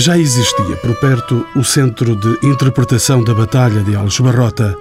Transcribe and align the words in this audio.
Já 0.00 0.16
existia 0.16 0.76
por 0.76 0.94
perto 0.94 1.46
o 1.54 1.62
Centro 1.62 2.16
de 2.16 2.46
Interpretação 2.46 3.22
da 3.22 3.34
Batalha 3.34 3.82
de 3.82 3.94
Aljubarrota, 3.94 4.74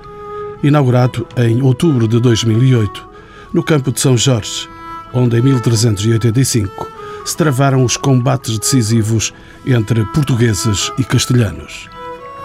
inaugurado 0.63 1.27
em 1.35 1.61
outubro 1.61 2.07
de 2.07 2.21
2008, 2.21 3.05
no 3.51 3.61
campo 3.61 3.91
de 3.91 3.99
São 3.99 4.17
Jorge, 4.17 4.69
onde 5.13 5.37
em 5.37 5.41
1385 5.41 6.89
se 7.25 7.35
travaram 7.35 7.83
os 7.83 7.97
combates 7.97 8.57
decisivos 8.57 9.33
entre 9.65 10.05
portugueses 10.05 10.89
e 10.97 11.03
castelhanos. 11.03 11.89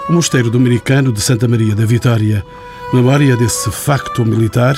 O 0.09 0.13
Mosteiro 0.13 0.51
Dominicano 0.51 1.13
de 1.13 1.21
Santa 1.21 1.47
Maria 1.47 1.77
da 1.77 1.85
Vitória, 1.85 2.45
memória 2.93 3.37
desse 3.37 3.71
facto 3.71 4.25
militar, 4.25 4.77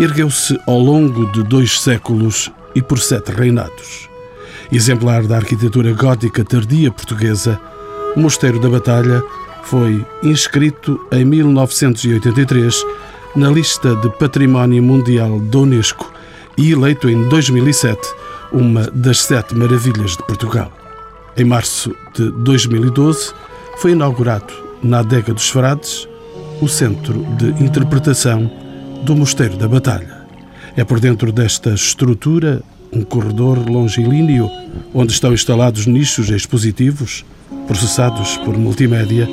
ergueu-se 0.00 0.58
ao 0.66 0.78
longo 0.78 1.30
de 1.32 1.42
dois 1.42 1.82
séculos 1.82 2.50
e 2.74 2.80
por 2.80 2.98
sete 2.98 3.30
reinados. 3.30 4.05
Exemplar 4.70 5.26
da 5.26 5.36
arquitetura 5.36 5.92
gótica 5.92 6.44
tardia 6.44 6.90
portuguesa, 6.90 7.60
o 8.16 8.20
Mosteiro 8.20 8.60
da 8.60 8.68
Batalha 8.68 9.22
foi 9.62 10.04
inscrito 10.22 11.00
em 11.12 11.24
1983 11.24 12.84
na 13.36 13.50
lista 13.50 13.94
de 13.96 14.08
Património 14.18 14.82
Mundial 14.82 15.38
da 15.38 15.58
Unesco 15.58 16.12
e 16.56 16.72
eleito 16.72 17.08
em 17.08 17.28
2007 17.28 18.00
uma 18.52 18.90
das 18.92 19.22
sete 19.22 19.54
maravilhas 19.54 20.12
de 20.12 20.22
Portugal. 20.24 20.72
Em 21.36 21.44
março 21.44 21.94
de 22.14 22.30
2012 22.30 23.32
foi 23.78 23.92
inaugurado 23.92 24.52
na 24.82 25.00
Adega 25.00 25.34
dos 25.34 25.50
Frades 25.50 26.08
o 26.60 26.68
Centro 26.68 27.24
de 27.36 27.48
Interpretação 27.62 28.50
do 29.04 29.14
Mosteiro 29.14 29.56
da 29.56 29.68
Batalha. 29.68 30.26
É 30.76 30.84
por 30.84 30.98
dentro 30.98 31.30
desta 31.30 31.70
estrutura 31.70 32.62
um 32.92 33.02
corredor 33.02 33.58
longilíneo 33.68 34.50
onde 34.94 35.12
estão 35.12 35.32
instalados 35.32 35.86
nichos 35.86 36.30
expositivos 36.30 37.24
processados 37.66 38.36
por 38.38 38.56
multimédia 38.56 39.28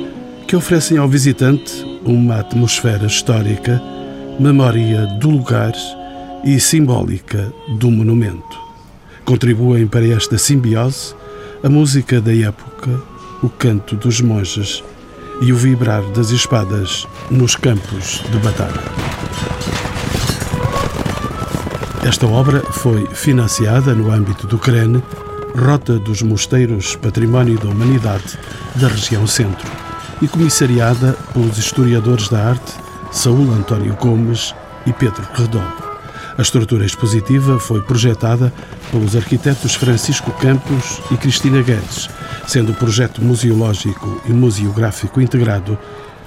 que 0.46 0.56
oferecem 0.56 0.98
ao 0.98 1.08
visitante 1.08 1.84
uma 2.04 2.40
atmosfera 2.40 3.06
histórica, 3.06 3.80
memória 4.38 5.06
do 5.18 5.30
lugar 5.30 5.72
e 6.44 6.60
simbólica 6.60 7.52
do 7.78 7.90
monumento. 7.90 8.58
Contribuem 9.24 9.86
para 9.86 10.06
esta 10.06 10.36
simbiose 10.36 11.14
a 11.62 11.68
música 11.68 12.20
da 12.20 12.34
época, 12.34 13.00
o 13.42 13.48
canto 13.48 13.96
dos 13.96 14.20
monges 14.20 14.84
e 15.40 15.52
o 15.52 15.56
vibrar 15.56 16.02
das 16.12 16.30
espadas 16.30 17.06
nos 17.30 17.56
campos 17.56 18.22
de 18.30 18.38
batalha. 18.38 19.93
Esta 22.04 22.26
obra 22.26 22.60
foi 22.60 23.06
financiada 23.06 23.94
no 23.94 24.12
âmbito 24.12 24.46
do 24.46 24.58
CREN, 24.58 25.02
Rota 25.56 25.98
dos 25.98 26.20
Mosteiros 26.20 26.96
Património 26.96 27.58
da 27.58 27.70
Humanidade 27.70 28.38
da 28.76 28.88
região 28.88 29.26
Centro, 29.26 29.66
e 30.20 30.28
comissariada 30.28 31.16
pelos 31.32 31.56
historiadores 31.56 32.28
da 32.28 32.50
arte 32.50 32.74
Saúl 33.10 33.50
António 33.54 33.94
Gomes 33.94 34.54
e 34.84 34.92
Pedro 34.92 35.26
Redol. 35.32 35.64
A 36.36 36.42
estrutura 36.42 36.84
expositiva 36.84 37.58
foi 37.58 37.80
projetada 37.80 38.52
pelos 38.90 39.16
arquitetos 39.16 39.74
Francisco 39.74 40.30
Campos 40.32 41.00
e 41.10 41.16
Cristina 41.16 41.62
Guedes, 41.62 42.10
sendo 42.46 42.72
o 42.72 42.76
projeto 42.76 43.24
museológico 43.24 44.20
e 44.26 44.32
museográfico 44.32 45.22
integrado 45.22 45.78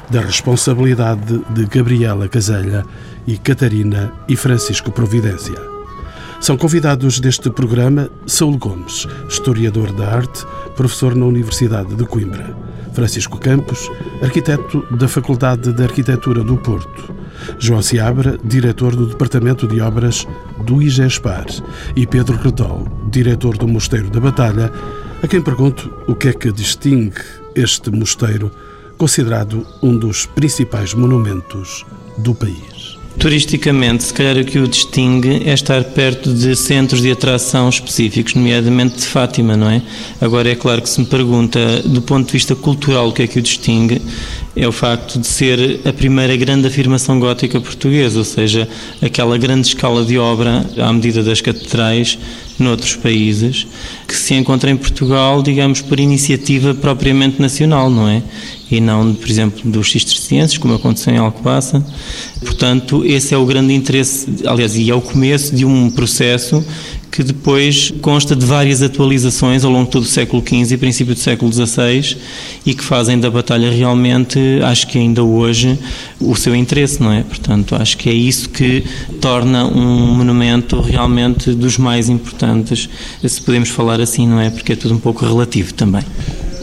da 0.10 0.22
responsabilidade 0.22 1.40
de 1.50 1.66
Gabriela 1.66 2.28
Caselha 2.28 2.84
e 3.28 3.38
Catarina 3.38 4.14
e 4.28 4.36
Francisco 4.36 4.92
Providência. 4.92 5.62
São 6.40 6.56
convidados 6.56 7.20
deste 7.20 7.50
programa 7.50 8.10
Saúl 8.26 8.58
Gomes, 8.58 9.06
historiador 9.28 9.92
da 9.92 10.08
arte, 10.08 10.46
professor 10.76 11.16
na 11.16 11.26
Universidade 11.26 11.94
de 11.96 12.06
Coimbra, 12.06 12.56
Francisco 12.94 13.38
Campos, 13.40 13.92
arquiteto 14.22 14.86
da 14.96 15.08
Faculdade 15.08 15.74
de 15.74 15.84
Arquitetura 15.84 16.44
do 16.44 16.58
Porto, 16.58 17.14
João 17.60 17.82
Seabra, 17.82 18.40
diretor 18.44 18.96
do 18.96 19.08
Departamento 19.08 19.68
de 19.68 19.82
Obras 19.82 20.28
do 20.66 20.82
IGESPAR, 20.82 21.46
e 21.96 22.08
Pedro 22.08 22.38
Redol, 22.38 22.88
diretor 23.12 23.58
do 23.58 23.68
Mosteiro 23.68 24.10
da 24.10 24.20
Batalha, 24.20 24.72
a 25.22 25.28
quem 25.28 25.42
pergunto 25.42 25.92
o 26.08 26.16
que 26.16 26.30
é 26.30 26.34
que 26.34 26.52
distingue 26.52 27.22
este 27.56 27.90
mosteiro, 27.90 28.52
considerado 28.98 29.66
um 29.82 29.98
dos 29.98 30.26
principais 30.26 30.94
monumentos 30.94 31.86
do 32.20 32.34
país. 32.34 32.98
Turisticamente, 33.20 34.04
se 34.04 34.14
calhar 34.14 34.38
o 34.38 34.46
que 34.46 34.60
o 34.60 34.68
distingue 34.68 35.42
é 35.44 35.52
estar 35.52 35.84
perto 35.84 36.32
de 36.32 36.56
centros 36.56 37.02
de 37.02 37.10
atração 37.10 37.68
específicos, 37.68 38.36
nomeadamente 38.36 38.98
de 38.98 39.08
Fátima, 39.08 39.58
não 39.58 39.68
é? 39.70 39.82
Agora, 40.22 40.50
é 40.52 40.56
claro 40.56 40.84
que 40.84 40.90
se 40.90 41.00
me 41.00 41.08
pergunta, 41.08 41.82
do 41.84 42.00
ponto 42.02 42.28
de 42.28 42.34
vista 42.34 42.56
cultural, 42.56 43.10
o 43.10 43.12
que 43.12 43.24
é 43.24 43.28
que 43.28 43.40
o 43.40 43.42
distingue, 43.42 44.00
é 44.56 44.68
o 44.68 44.72
facto 44.72 45.20
de 45.20 45.26
ser 45.26 45.82
a 45.84 45.92
primeira 45.92 46.36
grande 46.36 46.68
afirmação 46.68 47.20
gótica 47.20 47.60
portuguesa, 47.60 48.20
ou 48.20 48.26
seja, 48.26 48.70
aquela 49.02 49.36
grande 49.36 49.68
escala 49.68 50.06
de 50.06 50.20
obra 50.20 50.64
à 50.78 50.94
medida 50.94 51.24
das 51.24 51.42
catedrais 51.42 52.20
noutros 52.60 52.96
países, 52.96 53.68
que 54.08 54.16
se 54.16 54.34
encontra 54.36 54.70
em 54.70 54.78
Portugal, 54.78 55.42
digamos, 55.42 55.82
por 55.82 56.00
iniciativa 56.00 56.74
propriamente 56.74 57.42
nacional, 57.42 57.90
não 57.90 58.08
é? 58.08 58.22
E 58.70 58.82
não, 58.82 59.14
por 59.14 59.30
exemplo, 59.30 59.70
dos 59.70 59.92
cistercienses, 59.92 60.58
como 60.58 60.74
aconteceu 60.74 61.14
em 61.14 61.18
Alcobaça. 61.18 61.84
Portanto, 62.42 63.04
esse 63.06 63.34
é 63.34 63.38
o 63.38 63.46
grande 63.46 63.74
interesse, 63.74 64.28
aliás, 64.46 64.76
e 64.76 64.90
é 64.90 64.96
o 64.96 65.02
começo 65.02 65.56
de 65.56 65.66
um 65.66 65.90
processo 65.90 66.64
que 67.18 67.24
depois 67.24 67.92
consta 68.02 68.36
de 68.36 68.46
várias 68.46 68.84
atualizações 68.84 69.64
ao 69.64 69.72
longo 69.72 69.86
de 69.86 69.92
todo 69.92 70.04
o 70.04 70.08
século 70.08 70.44
XV 70.46 70.76
e 70.76 70.78
princípio 70.78 71.16
do 71.16 71.20
século 71.20 71.52
XVI 71.52 72.16
e 72.66 72.76
que 72.76 72.84
fazem 72.84 73.20
da 73.20 73.32
batalha 73.32 73.72
realmente, 73.72 74.40
acho 74.62 74.86
que 74.86 75.00
ainda 75.00 75.24
hoje, 75.24 75.80
o 76.20 76.36
seu 76.36 76.56
interesse, 76.56 77.02
não 77.02 77.12
é? 77.12 77.24
Portanto, 77.24 77.76
acho 77.76 77.98
que 77.98 78.10
é 78.10 78.14
isso 78.14 78.50
que 78.50 78.84
torna 79.20 79.66
um 79.66 80.16
monumento 80.16 80.80
realmente 80.80 81.54
dos 81.54 81.78
mais 81.78 82.08
importantes, 82.08 82.88
se 83.26 83.42
podemos 83.42 83.70
falar 83.70 84.00
assim, 84.00 84.28
não 84.28 84.40
é? 84.40 84.52
Porque 84.52 84.74
é 84.74 84.76
tudo 84.76 84.94
um 84.94 85.00
pouco 85.00 85.26
relativo 85.26 85.74
também. 85.74 86.04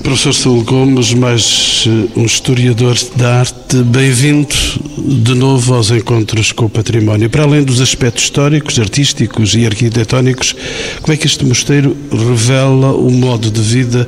Professor 0.04 0.34
Saúl 0.34 0.62
Gomes, 0.64 1.14
mais 1.14 1.86
eh, 1.86 2.20
um 2.20 2.26
historiador 2.26 2.94
da 3.16 3.38
arte, 3.40 3.76
bem-vindo 3.86 4.54
de 4.98 5.34
novo 5.34 5.74
aos 5.74 5.90
encontros 5.90 6.52
com 6.52 6.66
o 6.66 6.68
património. 6.68 7.30
Para 7.30 7.44
além 7.44 7.62
dos 7.62 7.80
aspectos 7.80 8.24
históricos, 8.24 8.78
artísticos 8.78 9.54
e 9.54 9.64
arquitetónicos, 9.64 10.54
como 11.00 11.14
é 11.14 11.16
que 11.16 11.26
este 11.26 11.44
mosteiro 11.46 11.96
revela 12.12 12.92
o 12.92 13.10
modo 13.10 13.50
de 13.50 13.60
vida 13.62 14.06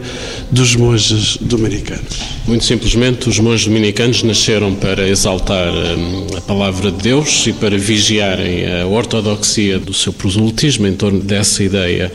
dos 0.50 0.76
monges 0.76 1.38
dominicanos? 1.40 2.36
Muito 2.46 2.64
simplesmente, 2.64 3.28
os 3.28 3.38
monges 3.40 3.66
dominicanos 3.66 4.22
nasceram 4.22 4.74
para 4.74 5.08
exaltar 5.08 5.72
hum, 5.72 6.26
a 6.36 6.40
palavra 6.42 6.92
de 6.92 7.02
Deus 7.02 7.46
e 7.46 7.52
para 7.54 7.76
vigiarem 7.76 8.66
a 8.82 8.86
ortodoxia 8.86 9.78
do 9.78 9.92
seu 9.92 10.12
proselitismo 10.12 10.86
em 10.86 10.92
torno 10.92 11.20
dessa 11.20 11.64
ideia 11.64 12.12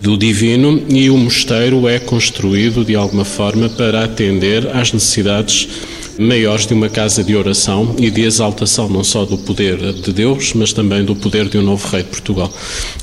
do 0.00 0.16
divino, 0.16 0.82
e 0.88 1.10
o 1.10 1.16
mosteiro 1.16 1.88
é 1.88 1.98
construído 1.98 2.84
de 2.84 2.94
alguma 2.94 3.21
forma 3.24 3.68
para 3.68 4.04
atender 4.04 4.68
às 4.68 4.92
necessidades 4.92 5.68
maiores 6.18 6.66
de 6.66 6.74
uma 6.74 6.88
casa 6.88 7.24
de 7.24 7.34
oração 7.34 7.94
e 7.98 8.10
de 8.10 8.22
exaltação 8.22 8.88
não 8.88 9.02
só 9.02 9.24
do 9.24 9.38
poder 9.38 9.92
de 9.92 10.12
Deus, 10.12 10.52
mas 10.54 10.72
também 10.72 11.04
do 11.04 11.16
poder 11.16 11.48
de 11.48 11.58
um 11.58 11.62
novo 11.62 11.86
rei 11.88 12.02
de 12.02 12.10
Portugal. 12.10 12.52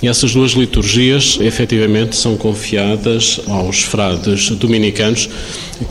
E 0.02 0.08
essas 0.08 0.34
duas 0.34 0.52
liturgias, 0.52 1.38
efetivamente, 1.42 2.16
são 2.16 2.38
confiadas 2.38 3.40
aos 3.48 3.82
frades 3.82 4.50
dominicanos 4.52 5.30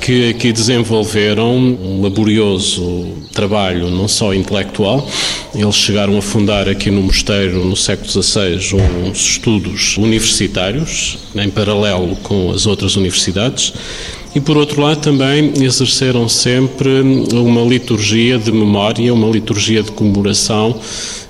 que 0.00 0.30
aqui 0.30 0.52
desenvolveram 0.52 1.56
um 1.56 2.02
laborioso 2.02 3.06
trabalho, 3.32 3.90
não 3.90 4.06
só 4.06 4.34
intelectual, 4.34 5.08
eles 5.54 5.76
chegaram 5.76 6.16
a 6.18 6.22
fundar 6.22 6.68
aqui 6.68 6.90
no 6.90 7.02
mosteiro, 7.02 7.64
no 7.64 7.74
século 7.74 8.10
XVI, 8.10 8.76
uns 9.06 9.30
estudos 9.30 9.96
universitários, 9.96 11.16
em 11.34 11.48
paralelo 11.48 12.16
com 12.16 12.52
as 12.52 12.66
outras 12.66 12.96
universidades, 12.96 13.72
e 14.34 14.40
por 14.40 14.56
outro 14.56 14.80
lado 14.80 15.00
também 15.00 15.52
exerceram 15.62 16.28
sempre 16.28 17.00
uma 17.32 17.62
liturgia 17.62 18.38
de 18.38 18.52
memória, 18.52 19.12
uma 19.12 19.28
liturgia 19.28 19.82
de 19.82 19.90
comemoração, 19.92 20.78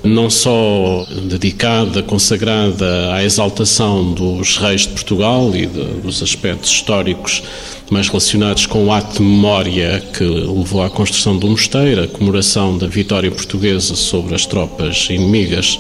não 0.03 0.29
só 0.29 1.07
dedicada, 1.25 2.03
consagrada 2.03 3.13
à 3.15 3.25
exaltação 3.25 4.13
dos 4.13 4.57
reis 4.57 4.83
de 4.83 4.89
Portugal 4.89 5.51
e 5.55 5.67
de, 5.67 5.85
dos 6.03 6.23
aspectos 6.23 6.71
históricos 6.71 7.43
mais 7.91 8.09
relacionados 8.09 8.67
com 8.67 8.87
o 8.87 8.93
ato 8.93 9.19
de 9.19 9.23
memória 9.23 10.03
que 10.13 10.25
levou 10.25 10.83
à 10.83 10.91
construção 10.91 11.37
do 11.39 11.49
mosteiro, 11.49 12.05
a 12.05 12.09
comemoração 12.09 12.77
da 12.77 12.87
vitória 12.87 13.31
portuguesa 13.31 13.95
sobre 13.97 14.35
as 14.35 14.47
tropas 14.47 15.09
inimigas 15.11 15.79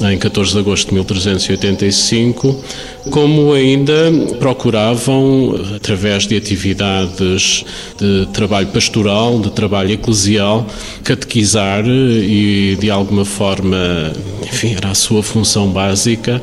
em 0.00 0.18
14 0.18 0.52
de 0.52 0.58
agosto 0.58 0.88
de 0.88 0.94
1385, 0.94 2.62
como 3.10 3.52
ainda 3.52 4.12
procuravam, 4.38 5.54
através 5.74 6.26
de 6.26 6.36
atividades 6.36 7.64
de 7.98 8.26
trabalho 8.32 8.66
pastoral, 8.68 9.40
de 9.40 9.50
trabalho 9.50 9.92
eclesial, 9.92 10.66
catequizar 11.02 11.84
e, 11.86 12.76
de 12.78 12.90
alguma 12.90 13.24
forma, 13.24 14.12
enfim, 14.42 14.74
era 14.74 14.90
a 14.90 14.94
sua 14.94 15.22
função 15.22 15.68
básica, 15.68 16.42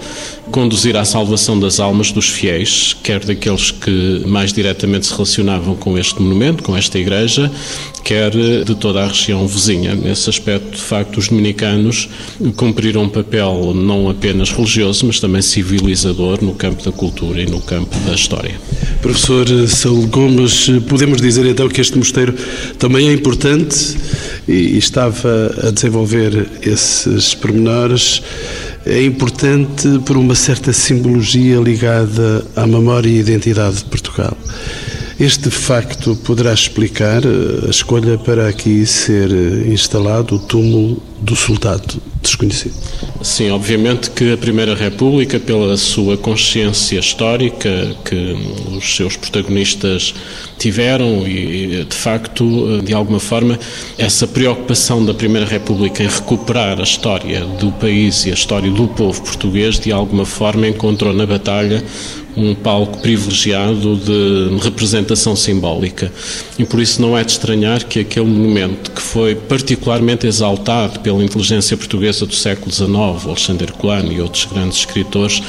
conduzir 0.54 0.96
à 0.96 1.04
salvação 1.04 1.60
das 1.60 1.80
almas 1.80 2.12
dos 2.12 2.30
fiéis, 2.30 2.96
quer 3.02 3.26
daqueles 3.26 3.72
que 3.72 4.22
mais 4.28 4.54
diretamente 4.54 5.08
se 5.08 5.12
relacionavam 5.12 5.76
com 5.76 5.98
este 5.98 6.22
monumento, 6.22 6.62
com 6.62 6.78
esta 6.78 7.00
igreja, 7.00 7.52
quer 8.04 8.30
de 8.64 8.76
toda 8.76 9.04
a 9.04 9.08
região 9.08 9.48
vizinha. 9.48 9.96
Nesse 9.96 10.30
aspecto, 10.30 10.78
de 10.78 10.82
facto, 10.82 11.18
os 11.18 11.28
dominicanos 11.28 12.08
cumpriram 12.56 13.02
um 13.02 13.10
papel 13.10 13.74
não 13.74 14.08
apenas 14.08 14.52
religioso, 14.52 15.08
mas 15.08 15.20
também 15.20 15.42
civilizador 15.42 16.44
no 16.44 16.54
campo 16.54 16.84
da 16.84 16.92
cultura 16.92 17.42
e 17.42 17.48
no 17.48 17.60
campo 17.60 17.98
da 18.06 18.14
história. 18.14 18.54
Professor 19.02 19.48
Saúl 19.68 20.06
Gomes, 20.06 20.70
podemos 20.88 21.20
dizer 21.20 21.48
então 21.48 21.68
que 21.68 21.82
este 21.82 21.98
mosteiro 21.98 22.36
também 22.78 23.10
é 23.10 23.14
importante 23.14 23.98
e 24.48 24.78
estava 24.78 25.52
a 25.68 25.72
desenvolver 25.72 26.48
esses 26.62 27.34
pormenores 27.34 28.22
é 28.86 29.04
importante 29.04 29.88
por 30.06 30.18
uma 30.18 30.36
certa 30.36 30.74
simbologia 30.74 31.58
ligada 31.58 32.46
à 32.56 32.68
memória 32.68 33.10
e 33.10 33.20
identidade 33.20 33.78
de 33.78 33.86
Portugal. 33.86 34.38
Este 35.19 35.50
facto 35.51 36.15
poderá 36.15 36.54
explicar 36.54 37.21
a 37.65 37.69
escolha 37.69 38.18
para 38.18 38.48
aqui 38.48 38.86
ser 38.86 39.30
instalado 39.68 40.36
o 40.36 40.39
túmulo 40.39 41.01
do 41.21 41.36
soldado 41.36 42.01
desconhecido. 42.21 42.74
Sim, 43.21 43.51
obviamente 43.51 44.10
que 44.10 44.33
a 44.33 44.38
Primeira 44.38 44.75
República, 44.75 45.39
pela 45.39 45.77
sua 45.77 46.18
consciência 46.18 47.00
histórica 47.00 47.95
que 48.04 48.36
os 48.75 48.95
seus 48.95 49.15
protagonistas 49.15 50.13
tiveram 50.57 51.27
e, 51.27 51.86
de 51.86 51.95
facto, 51.95 52.81
de 52.81 52.94
alguma 52.94 53.19
forma, 53.19 53.60
essa 53.98 54.25
preocupação 54.25 55.06
da 55.06 55.13
Primeira 55.13 55.48
República 55.48 56.04
em 56.04 56.07
recuperar 56.07 56.80
a 56.80 56.83
história 56.83 57.45
do 57.45 57.71
país 57.74 58.25
e 58.25 58.31
a 58.31 58.33
história 58.33 58.71
do 58.71 58.88
povo 58.88 59.21
português, 59.21 59.80
de 59.80 59.92
alguma 59.92 60.25
forma 60.25 60.68
encontrou 60.68 61.13
na 61.13 61.25
batalha 61.25 61.83
um 62.36 62.56
palco 62.56 63.00
privilegiado 63.00 63.96
de 63.96 64.64
representação 64.64 65.36
simbólica. 65.36 66.12
E 66.58 66.66
por 66.66 66.80
isso 66.80 67.02
não 67.02 67.18
é 67.18 67.24
de 67.24 67.32
estranhar 67.32 67.86
que 67.86 68.00
aquele 68.00 68.26
monumento, 68.26 68.92
que 68.92 69.02
foi 69.02 69.36
particularmente 69.36 70.28
exaltado 70.28 71.00
pela 71.00 71.24
inteligência 71.24 71.76
portuguesa 71.78 72.26
do 72.26 72.36
século 72.36 72.72
XIX, 72.72 73.28
Alexandre 73.28 73.72
Colano 73.72 74.12
e 74.12 74.22
outros 74.22 74.46
grandes 74.46 74.80
escritores 74.80 75.42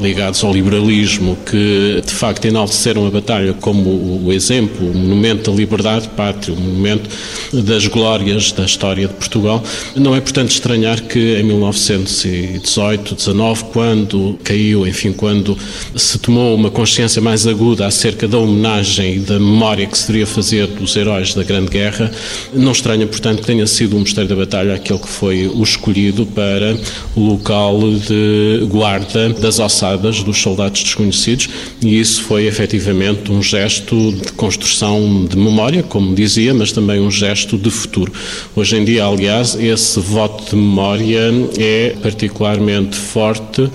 ligados 0.00 0.42
ao 0.42 0.52
liberalismo, 0.52 1.36
que 1.46 2.02
de 2.04 2.12
facto 2.12 2.44
enalteceram 2.44 3.06
a 3.06 3.10
batalha 3.10 3.52
como 3.54 3.90
o 4.24 4.32
exemplo, 4.32 4.90
o 4.90 4.94
monumento 4.94 5.50
da 5.50 5.56
liberdade 5.56 6.08
pátria, 6.08 6.54
o 6.54 6.60
monumento 6.60 7.08
das 7.52 7.86
glórias 7.86 8.52
da 8.52 8.64
história 8.64 9.06
de 9.06 9.14
Portugal, 9.14 9.62
não 9.94 10.14
é 10.14 10.20
portanto 10.20 10.50
estranhar 10.50 11.00
que 11.02 11.36
em 11.38 11.42
1918, 11.42 13.14
19, 13.14 13.64
quando 13.64 14.38
caiu, 14.42 14.86
enfim, 14.86 15.12
quando 15.12 15.56
se 15.94 16.18
tomou 16.18 16.31
tomou 16.32 16.54
uma 16.54 16.70
consciência 16.70 17.20
mais 17.20 17.46
aguda 17.46 17.86
acerca 17.86 18.26
da 18.26 18.38
homenagem 18.38 19.16
e 19.16 19.18
da 19.18 19.38
memória 19.38 19.86
que 19.86 19.98
se 19.98 20.06
deveria 20.06 20.26
fazer 20.26 20.66
dos 20.66 20.96
heróis 20.96 21.34
da 21.34 21.42
Grande 21.42 21.68
Guerra, 21.68 22.10
não 22.54 22.72
estranha, 22.72 23.06
portanto, 23.06 23.40
que 23.40 23.46
tenha 23.46 23.66
sido 23.66 23.98
o 23.98 24.00
Mosteiro 24.00 24.30
da 24.30 24.36
Batalha 24.36 24.74
aquele 24.74 24.98
que 24.98 25.08
foi 25.08 25.46
o 25.46 25.62
escolhido 25.62 26.24
para 26.24 26.74
o 27.14 27.20
local 27.20 27.78
de 28.08 28.66
guarda 28.70 29.28
das 29.28 29.58
ossadas 29.58 30.22
dos 30.22 30.38
soldados 30.38 30.82
desconhecidos 30.82 31.50
e 31.82 32.00
isso 32.00 32.22
foi 32.22 32.46
efetivamente 32.46 33.30
um 33.30 33.42
gesto 33.42 34.12
de 34.12 34.32
construção 34.32 35.26
de 35.26 35.36
memória, 35.36 35.82
como 35.82 36.14
dizia, 36.14 36.54
mas 36.54 36.72
também 36.72 36.98
um 36.98 37.10
gesto 37.10 37.58
de 37.58 37.70
futuro. 37.70 38.10
Hoje 38.56 38.78
em 38.78 38.86
dia, 38.86 39.04
aliás, 39.04 39.54
esse 39.54 40.00
voto 40.00 40.48
de 40.48 40.56
memória 40.56 41.30
é 41.58 41.94
particularmente 42.02 42.96
forte 42.96 43.68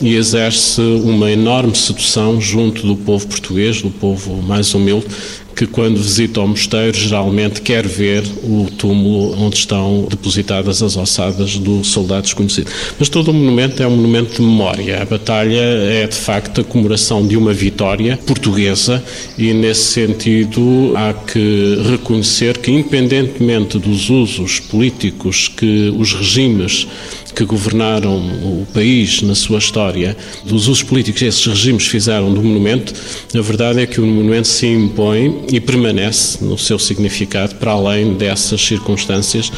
e 0.00 0.14
exerce 0.14 0.80
uma 0.80 1.28
enorme 1.28 1.74
sedução 1.74 2.03
junto 2.40 2.86
do 2.86 2.96
povo 2.96 3.26
português, 3.26 3.82
do 3.82 3.90
povo 3.90 4.42
mais 4.42 4.74
humilde, 4.74 5.06
que 5.54 5.66
quando 5.66 5.96
visita 5.96 6.40
o 6.40 6.48
mosteiro 6.48 6.96
geralmente 6.96 7.62
quer 7.62 7.86
ver 7.86 8.24
o 8.42 8.66
túmulo 8.76 9.40
onde 9.40 9.56
estão 9.56 10.06
depositadas 10.10 10.82
as 10.82 10.96
ossadas 10.96 11.56
do 11.58 11.84
soldado 11.84 12.22
desconhecido. 12.22 12.70
Mas 12.98 13.08
todo 13.08 13.28
o 13.28 13.34
monumento 13.34 13.82
é 13.82 13.86
um 13.86 13.90
monumento 13.96 14.34
de 14.34 14.42
memória. 14.42 15.00
A 15.00 15.04
batalha 15.04 15.60
é 15.60 16.06
de 16.06 16.16
facto 16.16 16.60
a 16.60 16.64
comemoração 16.64 17.26
de 17.26 17.36
uma 17.36 17.52
vitória 17.52 18.18
portuguesa 18.26 19.02
e 19.38 19.52
nesse 19.52 19.92
sentido 19.92 20.92
há 20.96 21.12
que 21.12 21.82
reconhecer 21.88 22.58
que 22.58 22.70
independentemente 22.70 23.78
dos 23.78 24.10
usos 24.10 24.58
políticos 24.58 25.48
que 25.48 25.94
os 25.96 26.12
regimes 26.12 26.86
que 27.34 27.44
governaram 27.44 28.16
o 28.16 28.66
país 28.72 29.22
na 29.22 29.34
sua 29.34 29.58
história, 29.58 30.16
dos 30.44 30.68
usos 30.68 30.82
políticos 30.82 31.18
que 31.18 31.26
esses 31.26 31.44
regimes 31.46 31.86
fizeram 31.86 32.32
do 32.32 32.42
monumento, 32.42 32.94
a 33.34 33.40
verdade 33.40 33.80
é 33.80 33.86
que 33.86 34.00
o 34.00 34.06
monumento 34.06 34.48
se 34.48 34.66
impõe 34.66 35.44
e 35.52 35.60
permanece 35.60 36.42
no 36.44 36.56
seu 36.56 36.78
significado 36.78 37.56
para 37.56 37.72
além 37.72 38.14
dessas 38.14 38.60
circunstâncias 38.60 39.50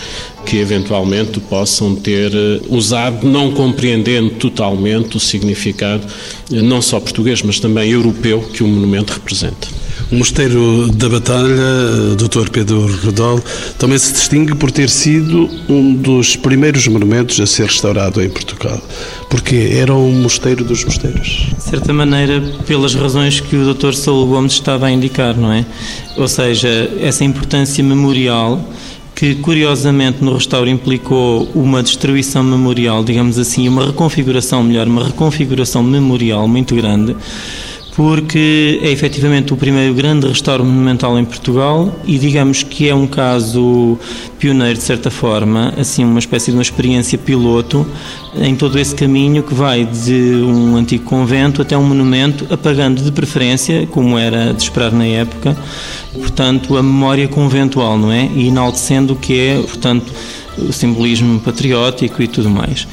que 0.44 0.58
eventualmente 0.58 1.40
possam 1.40 1.94
ter 1.96 2.32
eh, 2.32 2.60
usado, 2.68 3.26
não 3.26 3.50
compreendendo 3.50 4.30
totalmente 4.30 5.16
o 5.16 5.20
significado 5.20 6.06
eh, 6.52 6.62
não 6.62 6.80
só 6.80 7.00
português, 7.00 7.42
mas 7.42 7.58
também 7.58 7.90
europeu 7.90 8.40
que 8.52 8.62
o 8.62 8.68
monumento 8.68 9.12
representa. 9.12 9.85
O 10.10 10.14
Mosteiro 10.14 10.88
da 10.92 11.08
Batalha, 11.08 12.14
Dr. 12.16 12.48
Pedro 12.50 12.86
Rodol, 13.04 13.42
também 13.76 13.98
se 13.98 14.12
distingue 14.12 14.54
por 14.54 14.70
ter 14.70 14.88
sido 14.88 15.50
um 15.68 15.94
dos 15.94 16.36
primeiros 16.36 16.86
monumentos 16.86 17.40
a 17.40 17.46
ser 17.46 17.66
restaurado 17.66 18.22
em 18.22 18.30
Portugal, 18.30 18.80
porque 19.28 19.70
era 19.72 19.92
um 19.92 20.12
mosteiro 20.12 20.62
dos 20.62 20.84
mosteiros. 20.84 21.48
De 21.56 21.62
certa 21.62 21.92
maneira, 21.92 22.40
pelas 22.68 22.94
razões 22.94 23.40
que 23.40 23.56
o 23.56 23.74
Dr. 23.74 23.94
Saúl 23.94 24.26
Gomes 24.26 24.52
estava 24.52 24.86
a 24.86 24.92
indicar, 24.92 25.36
não 25.36 25.52
é? 25.52 25.66
Ou 26.16 26.28
seja, 26.28 26.68
essa 27.00 27.24
importância 27.24 27.82
memorial 27.82 28.64
que 29.12 29.34
curiosamente 29.36 30.22
no 30.22 30.34
restauro 30.34 30.68
implicou 30.68 31.48
uma 31.54 31.82
destruição 31.82 32.44
memorial, 32.44 33.02
digamos 33.02 33.38
assim, 33.38 33.66
uma 33.66 33.86
reconfiguração, 33.86 34.62
melhor, 34.62 34.86
uma 34.86 35.06
reconfiguração 35.06 35.82
memorial 35.82 36.46
muito 36.46 36.76
grande 36.76 37.16
porque 37.96 38.78
é 38.82 38.90
efetivamente 38.90 39.54
o 39.54 39.56
primeiro 39.56 39.94
grande 39.94 40.28
restauro 40.28 40.62
monumental 40.62 41.18
em 41.18 41.24
Portugal 41.24 41.98
e 42.04 42.18
digamos 42.18 42.62
que 42.62 42.86
é 42.90 42.94
um 42.94 43.06
caso 43.06 43.98
pioneiro 44.38 44.74
de 44.74 44.84
certa 44.84 45.10
forma, 45.10 45.72
assim 45.78 46.04
uma 46.04 46.18
espécie 46.18 46.50
de 46.50 46.58
uma 46.58 46.62
experiência 46.62 47.16
piloto 47.16 47.86
em 48.36 48.54
todo 48.54 48.78
esse 48.78 48.94
caminho 48.94 49.42
que 49.42 49.54
vai 49.54 49.86
de 49.86 50.12
um 50.44 50.76
antigo 50.76 51.04
convento 51.04 51.62
até 51.62 51.76
um 51.76 51.84
monumento, 51.84 52.46
apagando 52.52 53.00
de 53.00 53.10
preferência, 53.10 53.86
como 53.86 54.18
era 54.18 54.52
de 54.52 54.62
esperar 54.62 54.92
na 54.92 55.06
época, 55.06 55.56
portanto 56.12 56.76
a 56.76 56.82
memória 56.82 57.26
conventual, 57.26 57.96
não 57.96 58.12
é? 58.12 58.28
E 58.34 58.48
enaltecendo 58.48 59.14
o 59.14 59.16
que 59.16 59.38
é, 59.40 59.54
portanto, 59.56 60.12
o 60.58 60.70
simbolismo 60.70 61.40
patriótico 61.40 62.22
e 62.22 62.28
tudo 62.28 62.50
mais. 62.50 62.86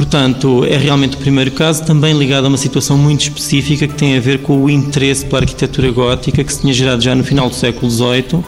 Portanto, 0.00 0.64
é 0.64 0.78
realmente 0.78 1.18
o 1.18 1.18
primeiro 1.18 1.50
caso, 1.50 1.84
também 1.84 2.16
ligado 2.16 2.46
a 2.46 2.48
uma 2.48 2.56
situação 2.56 2.96
muito 2.96 3.20
específica 3.20 3.86
que 3.86 3.92
tem 3.94 4.16
a 4.16 4.20
ver 4.20 4.38
com 4.38 4.64
o 4.64 4.70
interesse 4.70 5.26
pela 5.26 5.42
arquitetura 5.42 5.90
gótica 5.90 6.42
que 6.42 6.50
se 6.50 6.62
tinha 6.62 6.72
gerado 6.72 7.02
já 7.02 7.14
no 7.14 7.22
final 7.22 7.50
do 7.50 7.54
século 7.54 7.90
XVIII 7.90 8.42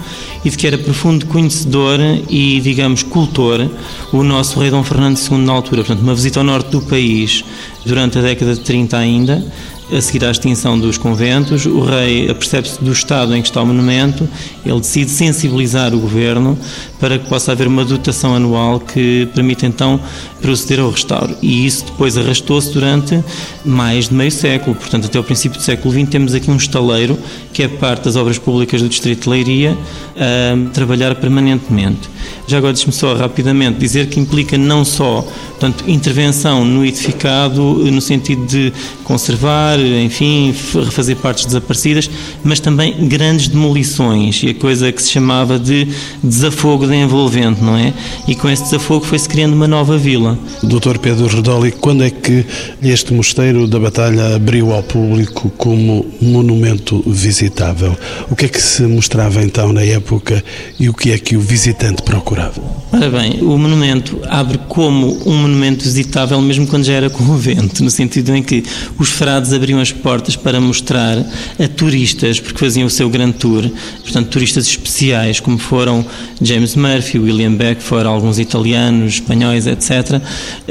e 0.47 0.49
de 0.49 0.57
que 0.57 0.67
era 0.67 0.79
profundo 0.79 1.27
conhecedor 1.27 1.99
e, 2.31 2.59
digamos, 2.59 3.03
cultor 3.03 3.69
o 4.15 4.23
nosso 4.23 4.59
rei 4.59 4.71
Dom 4.71 4.83
Fernando 4.83 5.19
II 5.19 5.37
na 5.37 5.53
altura. 5.53 5.85
Portanto, 5.85 6.03
uma 6.03 6.15
visita 6.15 6.41
ao 6.41 6.45
norte 6.45 6.71
do 6.71 6.81
país 6.81 7.45
durante 7.85 8.19
a 8.19 8.23
década 8.23 8.55
de 8.55 8.61
30 8.61 8.97
ainda, 8.97 9.45
a 9.93 10.01
seguir 10.01 10.25
à 10.25 10.31
extinção 10.31 10.79
dos 10.79 10.97
conventos, 10.97 11.67
o 11.67 11.81
rei 11.81 12.31
apercebe-se 12.31 12.83
do 12.83 12.93
estado 12.93 13.37
em 13.37 13.43
que 13.43 13.49
está 13.49 13.61
o 13.61 13.67
monumento, 13.67 14.29
ele 14.65 14.81
decide 14.81 15.11
sensibilizar 15.11 15.95
o 15.95 16.01
governo 16.01 16.59
para 16.99 17.19
que 17.19 17.29
possa 17.29 17.53
haver 17.53 17.67
uma 17.67 17.85
dotação 17.85 18.35
anual 18.35 18.81
que 18.81 19.29
permita 19.35 19.67
então 19.67 20.01
proceder 20.41 20.81
ao 20.81 20.91
restauro. 20.91 21.37
E 21.43 21.67
isso 21.67 21.85
depois 21.85 22.17
arrastou-se 22.17 22.73
durante 22.73 23.23
mais 23.65 24.09
de 24.09 24.15
meio 24.15 24.31
século, 24.31 24.75
portanto, 24.75 25.07
até 25.07 25.19
o 25.19 25.25
princípio 25.25 25.59
do 25.59 25.63
século 25.63 25.93
XX, 25.93 26.09
temos 26.09 26.35
aqui 26.35 26.51
um 26.51 26.57
estaleiro 26.57 27.19
que 27.53 27.63
é 27.63 27.69
parte 27.69 28.05
das 28.05 28.17
obras 28.17 28.39
públicas 28.39 28.81
do 28.81 28.89
Distrito 28.89 29.25
de 29.25 29.29
Leiria 29.29 29.77
a 30.17 30.73
trabalhar 30.73 31.15
permanentemente. 31.17 32.09
Já 32.47 32.59
agora 32.59 32.73
deixe-me 32.73 32.93
só 32.93 33.15
rapidamente 33.15 33.79
dizer 33.79 34.09
que 34.09 34.19
implica 34.19 34.57
não 34.57 34.85
só 34.85 35.27
portanto, 35.63 35.89
intervenção 35.89 36.65
no 36.65 36.85
edificado, 36.85 37.63
no 37.63 38.01
sentido 38.01 38.45
de 38.47 38.73
conservar, 39.05 39.79
enfim, 39.79 40.53
refazer 40.75 41.17
partes 41.17 41.47
desaparecidas, 41.47 42.11
mas 42.43 42.59
também 42.59 43.07
grandes 43.07 43.47
demolições, 43.47 44.43
e 44.43 44.49
a 44.49 44.55
coisa 44.55 44.91
que 44.91 45.01
se 45.01 45.11
chamava 45.11 45.61
de 45.61 45.87
desafogo 46.23 46.85
de 46.85 46.97
envolvente, 46.97 47.63
não 47.63 47.77
é? 47.77 47.93
E 48.27 48.35
com 48.35 48.51
esse 48.51 48.65
desafogo 48.65 49.05
foi-se 49.05 49.29
criando 49.29 49.53
uma 49.53 49.69
nova 49.69 49.97
vila. 49.97 50.37
Doutor 50.65 50.99
Pedro 50.99 51.29
Redoli, 51.29 51.71
quando 51.71 52.03
é 52.03 52.11
que 52.11 52.45
este 52.83 53.15
mosteiro 53.15 53.69
da 53.69 53.79
Batalha 53.79 54.35
abriu 54.35 54.73
ao 54.73 54.83
público 54.83 55.49
como 55.57 56.05
monumento 56.21 57.05
visitável? 57.07 57.97
O 58.29 58.35
que 58.35 58.47
é 58.47 58.49
que 58.49 58.61
se 58.61 58.83
mostrava 58.83 59.45
então 59.45 59.73
na 59.73 59.85
época 59.85 60.43
e 60.81 60.89
o 60.89 60.95
que 60.95 61.13
é 61.13 61.19
que 61.19 61.37
o 61.37 61.41
visitante 61.41 62.03
procurava? 62.03 62.61
Ora 62.93 63.09
bem, 63.09 63.41
o 63.43 63.57
monumento 63.57 64.19
abre 64.29 64.59
como 64.69 65.19
um 65.25 65.52
monumento 65.53 65.85
visitável 65.85 66.41
mesmo 66.41 66.67
quando 66.67 66.85
já 66.85 66.95
era 66.95 67.11
convento, 67.11 67.85
no 67.85 67.91
sentido 67.91 68.35
em 68.35 68.43
que 68.43 68.65
os 68.99 69.11
frades 69.11 69.53
abriam 69.53 69.79
as 69.79 69.93
portas 69.93 70.35
para 70.35 70.61
mostrar 70.61 71.19
a 71.19 71.69
turistas, 71.69 72.41
porque 72.41 72.59
faziam 72.59 72.87
o 72.87 72.91
seu 72.91 73.09
grande 73.11 73.35
tour, 73.35 73.71
portanto, 74.03 74.29
turistas 74.29 74.67
especiais, 74.67 75.39
como 75.39 75.59
foram 75.59 76.05
James 76.41 76.75
Murphy, 76.75 77.19
William 77.19 77.53
Beckford, 77.53 78.07
alguns 78.07 78.39
italianos, 78.39 79.15
espanhóis, 79.15 79.67
etc., 79.67 80.21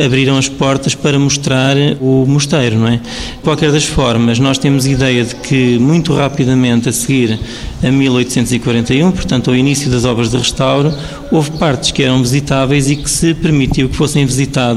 abriram 0.03 0.37
as 0.37 0.49
portas 0.49 0.95
para 0.95 1.19
mostrar 1.19 1.77
o 1.99 2.25
mosteiro, 2.25 2.77
não 2.77 2.87
é? 2.87 2.97
De 2.97 3.43
qualquer 3.43 3.71
das 3.71 3.85
formas, 3.85 4.39
nós 4.39 4.57
temos 4.57 4.87
ideia 4.87 5.23
de 5.23 5.35
que 5.35 5.77
muito 5.77 6.13
rapidamente 6.13 6.89
a 6.89 6.91
seguir 6.91 7.39
a 7.83 7.91
1841, 7.91 9.11
portanto, 9.11 9.49
ao 9.49 9.55
início 9.55 9.89
das 9.89 10.05
obras 10.05 10.31
de 10.31 10.37
restauro, 10.37 10.93
houve 11.31 11.51
partes 11.51 11.91
que 11.91 12.03
eram 12.03 12.21
visitáveis 12.21 12.89
e 12.89 12.95
que 12.95 13.09
se 13.09 13.33
permitiu 13.33 13.89
que 13.89 13.95
fossem 13.95 14.25
visitadas, 14.25 14.70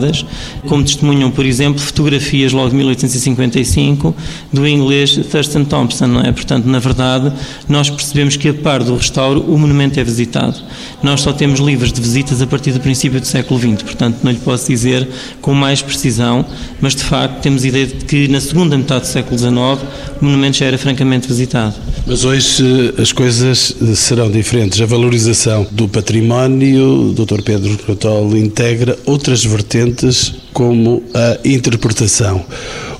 como 0.66 0.84
testemunham, 0.84 1.30
por 1.30 1.44
exemplo, 1.44 1.80
fotografias 1.80 2.52
logo 2.52 2.70
de 2.70 2.76
1855 2.76 4.14
do 4.52 4.66
inglês 4.66 5.18
Thurston 5.30 5.64
Thompson, 5.64 6.06
não 6.06 6.20
é? 6.20 6.32
Portanto, 6.32 6.66
na 6.66 6.78
verdade, 6.78 7.32
nós 7.68 7.90
percebemos 7.90 8.36
que 8.36 8.48
a 8.48 8.54
par 8.54 8.82
do 8.82 8.96
restauro 8.96 9.40
o 9.40 9.58
monumento 9.58 9.98
é 9.98 10.04
visitado. 10.04 10.56
Nós 11.02 11.20
só 11.20 11.32
temos 11.32 11.60
livros 11.60 11.92
de 11.92 12.00
visitas 12.00 12.40
a 12.40 12.46
partir 12.46 12.72
do 12.72 12.80
princípio 12.80 13.20
do 13.20 13.26
século 13.26 13.58
XX, 13.58 13.82
portanto, 13.82 14.18
não 14.22 14.32
lhe 14.32 14.38
posso 14.38 14.68
dizer 14.68 15.08
com 15.40 15.54
mais 15.54 15.82
precisão, 15.82 16.44
mas 16.80 16.94
de 16.94 17.04
facto 17.04 17.40
temos 17.40 17.64
ideia 17.64 17.86
de 17.86 18.04
que 18.04 18.28
na 18.28 18.40
segunda 18.40 18.76
metade 18.76 19.02
do 19.02 19.06
século 19.08 19.38
XIX 19.38 19.54
o 20.20 20.24
monumento 20.24 20.58
já 20.58 20.66
era 20.66 20.78
francamente 20.78 21.28
visitado. 21.28 21.74
Mas 22.06 22.24
hoje 22.24 22.94
as 22.98 23.12
coisas 23.12 23.74
serão 23.94 24.30
diferentes. 24.30 24.80
A 24.80 24.86
valorização 24.86 25.66
do 25.70 25.88
património, 25.88 27.10
o 27.10 27.12
Dr. 27.12 27.42
Pedro 27.42 27.78
Cotol 27.78 28.36
integra 28.36 28.98
outras 29.06 29.44
vertentes 29.44 29.83
como 30.52 31.02
a 31.14 31.38
interpretação. 31.44 32.44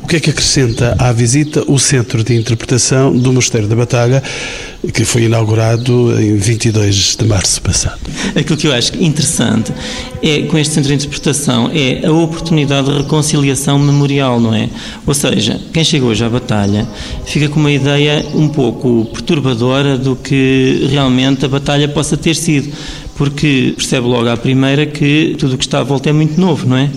O 0.05 0.07
que 0.07 0.17
é 0.17 0.21
que 0.21 0.29
acrescenta 0.29 0.95
à 0.99 1.11
visita 1.13 1.65
o 1.67 1.79
Centro 1.79 2.23
de 2.23 2.35
Interpretação 2.37 3.11
do 3.11 3.33
Mosteiro 3.33 3.67
da 3.67 3.75
Batalha, 3.75 4.23
que 4.93 5.03
foi 5.03 5.23
inaugurado 5.23 6.21
em 6.21 6.37
22 6.37 7.17
de 7.17 7.25
março 7.25 7.63
passado? 7.63 7.99
Aquilo 8.37 8.59
que 8.59 8.67
eu 8.67 8.75
acho 8.75 8.93
interessante 9.03 9.73
é, 10.23 10.43
com 10.43 10.59
este 10.59 10.75
Centro 10.75 10.91
de 10.91 10.97
Interpretação 10.97 11.71
é 11.73 12.07
a 12.07 12.13
oportunidade 12.13 12.91
de 12.91 12.99
reconciliação 12.99 13.79
memorial, 13.79 14.39
não 14.39 14.55
é? 14.55 14.69
Ou 15.07 15.15
seja, 15.15 15.59
quem 15.73 15.83
chega 15.83 16.05
hoje 16.05 16.23
à 16.23 16.29
Batalha 16.29 16.87
fica 17.25 17.49
com 17.49 17.59
uma 17.59 17.73
ideia 17.73 18.27
um 18.35 18.47
pouco 18.47 19.07
perturbadora 19.07 19.97
do 19.97 20.15
que 20.15 20.87
realmente 20.91 21.47
a 21.47 21.49
Batalha 21.49 21.89
possa 21.89 22.15
ter 22.15 22.37
sido, 22.37 22.71
porque 23.17 23.73
percebe 23.75 24.07
logo 24.07 24.29
à 24.29 24.37
primeira 24.37 24.85
que 24.85 25.35
tudo 25.39 25.55
o 25.55 25.59
que 25.59 25.65
está 25.65 25.81
à 25.81 25.83
volta 25.83 26.11
é 26.11 26.13
muito 26.13 26.39
novo, 26.39 26.69
não 26.69 26.77
é? 26.77 26.91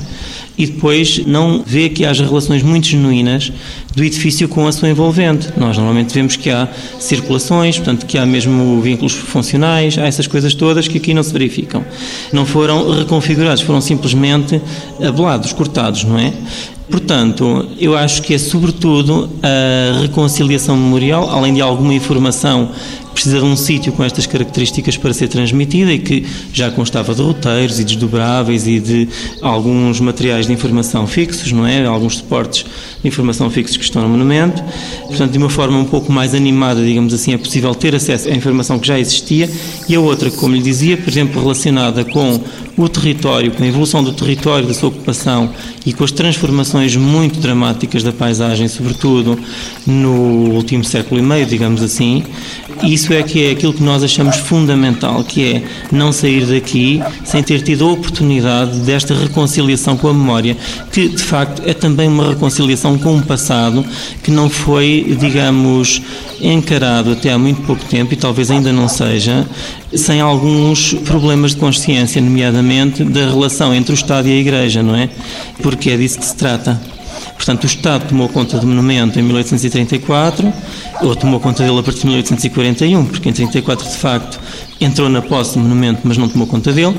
E 0.57 0.65
depois 0.65 1.25
não 1.25 1.63
vê 1.65 1.89
que 1.89 2.03
haja 2.03 2.25
relações 2.25 2.63
muito 2.63 2.87
genuínas 2.87 3.51
do 3.95 4.03
edifício 4.03 4.47
com 4.49 4.67
a 4.67 4.71
sua 4.71 4.89
envolvente. 4.89 5.49
Nós 5.57 5.77
normalmente 5.77 6.13
vemos 6.13 6.35
que 6.35 6.49
há 6.49 6.67
circulações, 6.99 7.77
portanto 7.77 8.05
que 8.05 8.17
há 8.17 8.25
mesmo 8.25 8.81
vínculos 8.81 9.13
funcionais, 9.13 9.97
há 9.97 10.05
essas 10.05 10.25
coisas 10.27 10.53
todas 10.53 10.87
que 10.87 10.97
aqui 10.97 11.13
não 11.13 11.23
se 11.23 11.31
verificam. 11.31 11.85
Não 12.33 12.45
foram 12.45 12.89
reconfigurados, 12.91 13.61
foram 13.61 13.81
simplesmente 13.81 14.59
abelados, 15.01 15.53
cortados, 15.53 16.03
não 16.03 16.17
é? 16.17 16.33
Portanto, 16.89 17.67
eu 17.79 17.97
acho 17.97 18.21
que 18.21 18.33
é 18.33 18.37
sobretudo 18.37 19.29
a 19.43 19.99
reconciliação 20.01 20.77
memorial, 20.77 21.29
além 21.29 21.53
de 21.53 21.61
alguma 21.61 21.93
informação 21.93 22.69
precisa 23.17 23.39
de 23.39 23.45
um 23.45 23.55
sítio 23.55 23.91
com 23.93 24.03
estas 24.03 24.27
características 24.27 24.95
para 24.95 25.11
ser 25.11 25.27
transmitida 25.27 25.91
e 25.91 25.97
que 25.97 26.23
já 26.53 26.69
constava 26.69 27.15
de 27.15 27.21
roteiros 27.23 27.79
e 27.79 27.83
desdobráveis 27.83 28.67
e 28.67 28.79
de 28.79 29.09
alguns 29.41 29.99
materiais 29.99 30.45
de 30.45 30.53
informação 30.53 31.07
fixos, 31.07 31.51
não 31.51 31.65
é? 31.65 31.83
Alguns 31.83 32.17
suportes 32.17 32.63
de 33.01 33.07
informação 33.07 33.49
fixos 33.49 33.75
que 33.75 33.83
estão 33.83 34.03
no 34.03 34.09
monumento. 34.09 34.63
Portanto, 35.07 35.31
de 35.31 35.37
uma 35.39 35.49
forma 35.49 35.79
um 35.79 35.85
pouco 35.85 36.11
mais 36.11 36.35
animada, 36.35 36.85
digamos 36.85 37.11
assim, 37.11 37.33
é 37.33 37.39
possível 37.39 37.73
ter 37.73 37.95
acesso 37.95 38.29
à 38.29 38.31
informação 38.33 38.77
que 38.77 38.87
já 38.87 38.99
existia 38.99 39.49
e 39.89 39.95
a 39.95 39.99
outra, 39.99 40.29
como 40.29 40.55
lhe 40.55 40.61
dizia, 40.61 40.95
por 40.95 41.09
exemplo, 41.09 41.41
relacionada 41.41 42.05
com 42.05 42.39
o 42.77 42.87
território, 42.87 43.51
com 43.51 43.63
a 43.63 43.67
evolução 43.67 44.03
do 44.03 44.13
território, 44.13 44.67
da 44.67 44.75
sua 44.75 44.89
ocupação 44.89 45.51
e 45.83 45.91
com 45.91 46.03
as 46.03 46.11
transformações 46.11 46.76
muito 46.95 47.39
dramáticas 47.39 48.03
da 48.03 48.11
paisagem, 48.11 48.67
sobretudo 48.67 49.39
no 49.85 50.51
último 50.51 50.83
século 50.83 51.19
e 51.19 51.23
meio, 51.23 51.45
digamos 51.45 51.81
assim, 51.81 52.23
isso 52.83 53.11
é 53.13 53.23
que 53.23 53.45
é 53.45 53.51
aquilo 53.51 53.73
que 53.73 53.81
nós 53.81 54.03
achamos 54.03 54.37
fundamental, 54.37 55.23
que 55.23 55.55
é 55.55 55.63
não 55.91 56.11
sair 56.11 56.45
daqui 56.45 57.01
sem 57.23 57.41
ter 57.41 57.61
tido 57.61 57.85
a 57.85 57.91
oportunidade 57.91 58.79
desta 58.79 59.15
reconciliação 59.15 59.97
com 59.97 60.09
a 60.09 60.13
memória, 60.13 60.55
que 60.91 61.07
de 61.07 61.23
facto 61.23 61.61
é 61.65 61.73
também 61.73 62.07
uma 62.07 62.29
reconciliação 62.29 62.97
com 62.97 63.17
o 63.17 63.23
passado 63.23 63.83
que 64.23 64.31
não 64.31 64.49
foi, 64.49 65.15
digamos, 65.19 66.01
encarado 66.39 67.13
até 67.13 67.31
há 67.31 67.37
muito 67.37 67.61
pouco 67.63 67.83
tempo 67.85 68.13
e 68.13 68.17
talvez 68.17 68.51
ainda 68.51 68.71
não 68.71 68.87
seja, 68.87 69.45
sem 69.93 70.19
alguns 70.19 70.93
problemas 70.93 71.51
de 71.51 71.57
consciência, 71.57 72.21
nomeadamente 72.21 73.03
da 73.03 73.21
relação 73.21 73.73
entre 73.73 73.91
o 73.91 73.95
Estado 73.95 74.27
e 74.27 74.31
a 74.31 74.35
Igreja, 74.35 74.83
não 74.83 74.95
é? 74.95 75.09
Porque 75.61 75.89
é 75.89 75.97
disso 75.97 76.19
que 76.19 76.25
se 76.25 76.35
trata. 76.35 76.79
Portanto, 77.35 77.63
o 77.63 77.67
Estado 77.67 78.09
tomou 78.09 78.27
conta 78.29 78.57
do 78.57 78.67
monumento 78.67 79.19
em 79.19 79.23
1834, 79.23 80.53
ou 81.01 81.15
tomou 81.15 81.39
conta 81.39 81.63
dele 81.63 81.79
a 81.79 81.83
partir 81.83 82.01
de 82.01 82.07
1841, 82.07 83.05
porque 83.05 83.29
em 83.29 83.33
34 83.33 83.87
de 83.87 83.97
facto 83.97 84.39
entrou 84.81 85.09
na 85.09 85.21
posse 85.21 85.53
do 85.53 85.59
monumento, 85.59 86.01
mas 86.03 86.17
não 86.17 86.27
tomou 86.27 86.47
conta 86.47 86.71
dele, 86.73 86.95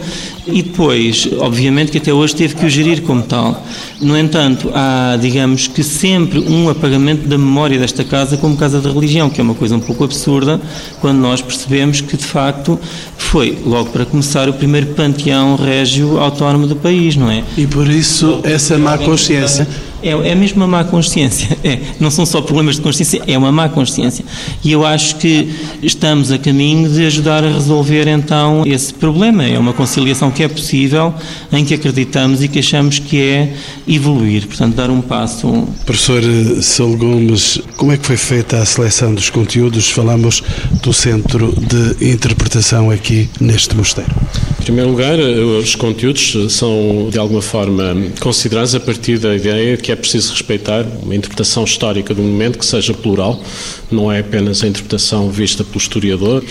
e 0.50 0.62
depois, 0.62 1.28
obviamente, 1.38 1.92
que 1.92 1.98
até 1.98 2.12
hoje 2.12 2.34
teve 2.34 2.54
que 2.54 2.64
o 2.64 2.70
gerir 2.70 3.02
como 3.02 3.22
tal. 3.22 3.62
No 4.00 4.16
entanto, 4.16 4.70
há, 4.74 5.16
digamos 5.20 5.66
que 5.66 5.82
sempre 5.82 6.38
um 6.38 6.68
apagamento 6.68 7.26
da 7.28 7.36
memória 7.36 7.78
desta 7.78 8.04
casa 8.04 8.36
como 8.36 8.56
casa 8.56 8.80
da 8.80 8.90
religião, 8.90 9.28
que 9.28 9.40
é 9.40 9.44
uma 9.44 9.54
coisa 9.54 9.76
um 9.76 9.80
pouco 9.80 10.04
absurda 10.04 10.60
quando 11.00 11.18
nós 11.18 11.40
percebemos 11.40 12.00
que, 12.00 12.16
de 12.16 12.24
facto, 12.24 12.78
foi, 13.16 13.58
logo 13.64 13.90
para 13.90 14.04
começar, 14.04 14.48
o 14.48 14.52
primeiro 14.52 14.88
panteão 14.88 15.56
régio 15.56 16.18
autónomo 16.18 16.66
do 16.66 16.76
país, 16.76 17.16
não 17.16 17.30
é? 17.30 17.42
E 17.56 17.66
por 17.66 17.88
isso 17.88 18.40
essa 18.44 18.78
má 18.78 18.96
consciência 18.96 19.66
é, 20.02 20.10
é 20.10 20.34
mesmo 20.34 20.58
uma 20.58 20.66
má 20.66 20.84
consciência. 20.84 21.56
É, 21.68 21.80
não 22.00 22.10
são 22.10 22.24
só 22.24 22.40
problemas 22.40 22.76
de 22.76 22.82
consciência, 22.82 23.20
é 23.26 23.36
uma 23.36 23.50
má 23.50 23.68
consciência. 23.68 24.24
E 24.64 24.72
eu 24.72 24.86
acho 24.86 25.16
que 25.16 25.52
estamos 25.82 26.30
a 26.30 26.38
caminho 26.38 26.88
de 26.88 27.04
ajudar 27.04 27.44
a 27.44 27.48
resolver 27.48 28.06
então 28.08 28.62
esse 28.64 28.94
problema. 28.94 29.44
É 29.44 29.58
uma 29.58 29.72
conciliação 29.72 30.30
que 30.38 30.44
é 30.44 30.48
possível, 30.48 31.12
em 31.52 31.64
que 31.64 31.74
acreditamos 31.74 32.44
e 32.44 32.46
que 32.46 32.60
achamos 32.60 33.00
que 33.00 33.20
é 33.20 33.52
evoluir, 33.88 34.46
portanto, 34.46 34.76
dar 34.76 34.88
um 34.88 35.00
passo. 35.00 35.66
Professor 35.84 36.22
Saul 36.62 36.96
Gomes, 36.96 37.60
como 37.76 37.90
é 37.90 37.96
que 37.96 38.06
foi 38.06 38.16
feita 38.16 38.58
a 38.58 38.64
seleção 38.64 39.12
dos 39.12 39.30
conteúdos? 39.30 39.90
Falamos 39.90 40.40
do 40.80 40.92
Centro 40.92 41.52
de 41.56 42.12
Interpretação 42.12 42.88
aqui 42.88 43.28
neste 43.40 43.76
mosteiro. 43.76 44.14
Em 44.60 44.62
primeiro 44.62 44.90
lugar, 44.90 45.18
os 45.18 45.74
conteúdos 45.74 46.36
são 46.50 47.08
de 47.10 47.18
alguma 47.18 47.42
forma 47.42 47.96
considerados 48.20 48.76
a 48.76 48.80
partir 48.80 49.18
da 49.18 49.34
ideia 49.34 49.76
que 49.76 49.90
é 49.90 49.96
preciso 49.96 50.34
respeitar 50.34 50.86
uma 51.02 51.16
interpretação 51.16 51.64
histórica 51.64 52.14
do 52.14 52.22
momento 52.22 52.60
que 52.60 52.66
seja 52.66 52.94
plural, 52.94 53.42
não 53.90 54.12
é 54.12 54.20
apenas 54.20 54.62
a 54.62 54.68
interpretação 54.68 55.30
vista 55.30 55.64
pelo 55.64 55.78
historiador, 55.78 56.44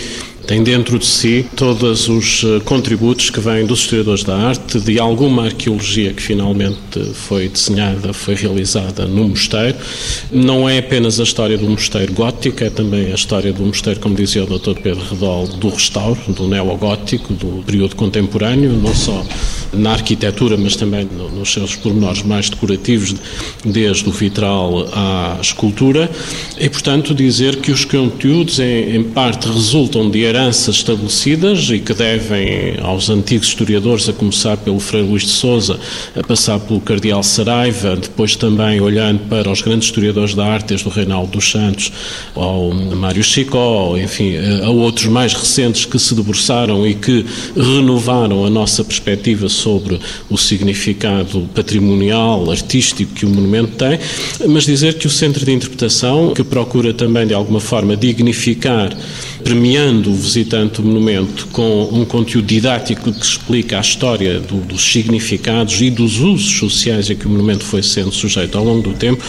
tem 0.48 0.62
dentro 0.62 0.98
de 0.98 1.04
si 1.04 1.44
todos 1.54 2.08
os 2.08 2.42
eh, 2.42 2.60
contributos 2.64 3.28
que 3.28 3.38
vêm 3.38 3.66
dos 3.66 3.80
historiadores 3.80 4.24
da 4.24 4.34
arte, 4.34 4.80
de 4.80 4.98
alguma 4.98 5.44
arqueologia 5.44 6.14
que 6.14 6.22
finalmente 6.22 6.78
foi 7.12 7.50
desenhada, 7.50 8.14
foi 8.14 8.34
realizada 8.34 9.04
no 9.04 9.28
mosteiro. 9.28 9.76
Não 10.32 10.66
é 10.66 10.78
apenas 10.78 11.20
a 11.20 11.22
história 11.22 11.58
do 11.58 11.68
mosteiro 11.68 12.14
gótico, 12.14 12.64
é 12.64 12.70
também 12.70 13.12
a 13.12 13.14
história 13.14 13.52
do 13.52 13.62
mosteiro, 13.62 14.00
como 14.00 14.14
dizia 14.14 14.42
o 14.42 14.46
Dr. 14.46 14.80
Pedro 14.82 15.04
Redol, 15.04 15.46
do 15.48 15.68
restauro, 15.68 16.18
do 16.28 16.48
neogótico, 16.48 17.34
do 17.34 17.62
período 17.64 17.94
contemporâneo, 17.94 18.72
não 18.72 18.94
só 18.94 19.22
na 19.72 19.92
arquitetura, 19.92 20.56
mas 20.56 20.76
também 20.76 21.06
nos 21.34 21.52
seus 21.52 21.76
pormenores 21.76 22.22
mais 22.22 22.48
decorativos, 22.48 23.14
desde 23.64 24.08
o 24.08 24.12
vitral 24.12 24.88
à 24.92 25.38
escultura. 25.40 26.10
E, 26.58 26.68
portanto, 26.68 27.14
dizer 27.14 27.56
que 27.56 27.70
os 27.70 27.84
conteúdos, 27.84 28.58
em, 28.58 29.02
parte, 29.02 29.46
resultam 29.46 30.10
de 30.10 30.24
heranças 30.38 30.76
estabelecidas 30.76 31.68
e 31.70 31.80
que 31.80 31.92
devem 31.92 32.76
aos 32.80 33.10
antigos 33.10 33.48
historiadores, 33.48 34.08
a 34.08 34.12
começar 34.12 34.56
pelo 34.56 34.78
Frei 34.78 35.02
Luís 35.02 35.22
de 35.22 35.30
Souza, 35.30 35.80
a 36.14 36.22
passar 36.22 36.60
pelo 36.60 36.80
Cardeal 36.80 37.24
Saraiva, 37.24 37.96
depois 37.96 38.36
também 38.36 38.80
olhando 38.80 39.18
para 39.28 39.50
os 39.50 39.60
grandes 39.60 39.88
historiadores 39.88 40.34
da 40.34 40.46
arte, 40.46 40.68
desde 40.68 40.86
o 40.86 40.90
Reinaldo 40.90 41.32
dos 41.32 41.50
Santos 41.50 41.92
ao 42.36 42.72
Mário 42.72 43.22
Chicó, 43.22 43.96
enfim, 43.98 44.36
a 44.62 44.70
outros 44.70 45.06
mais 45.06 45.34
recentes 45.34 45.84
que 45.84 45.98
se 45.98 46.14
debruçaram 46.14 46.86
e 46.86 46.94
que 46.94 47.26
renovaram 47.56 48.44
a 48.44 48.50
nossa 48.50 48.84
perspectiva 48.84 49.48
sobre 49.48 49.98
o 50.30 50.38
significado 50.38 51.48
patrimonial, 51.52 52.48
artístico 52.48 53.12
que 53.12 53.26
o 53.26 53.28
monumento 53.28 53.72
tem, 53.72 53.98
mas 54.48 54.64
dizer 54.64 54.94
que 54.94 55.06
o 55.08 55.10
Centro 55.10 55.44
de 55.44 55.52
Interpretação, 55.52 56.32
que 56.32 56.44
procura 56.44 56.94
também 56.94 57.26
de 57.26 57.34
alguma 57.34 57.60
forma 57.60 57.96
dignificar, 57.96 58.96
premiando 59.42 60.10
o 60.10 60.14
visitante 60.14 60.80
do 60.80 60.88
monumento 60.88 61.46
com 61.48 61.84
um 61.92 62.04
conteúdo 62.04 62.46
didático 62.46 63.12
que 63.12 63.24
explica 63.24 63.78
a 63.78 63.80
história 63.80 64.40
do, 64.40 64.56
dos 64.56 64.82
significados 64.82 65.80
e 65.80 65.90
dos 65.90 66.18
usos 66.18 66.58
sociais 66.58 67.10
a 67.10 67.14
que 67.14 67.26
o 67.26 67.30
monumento 67.30 67.64
foi 67.64 67.82
sendo 67.82 68.12
sujeito 68.12 68.56
ao 68.56 68.64
longo 68.64 68.82
do 68.82 68.94
tempo, 68.94 69.22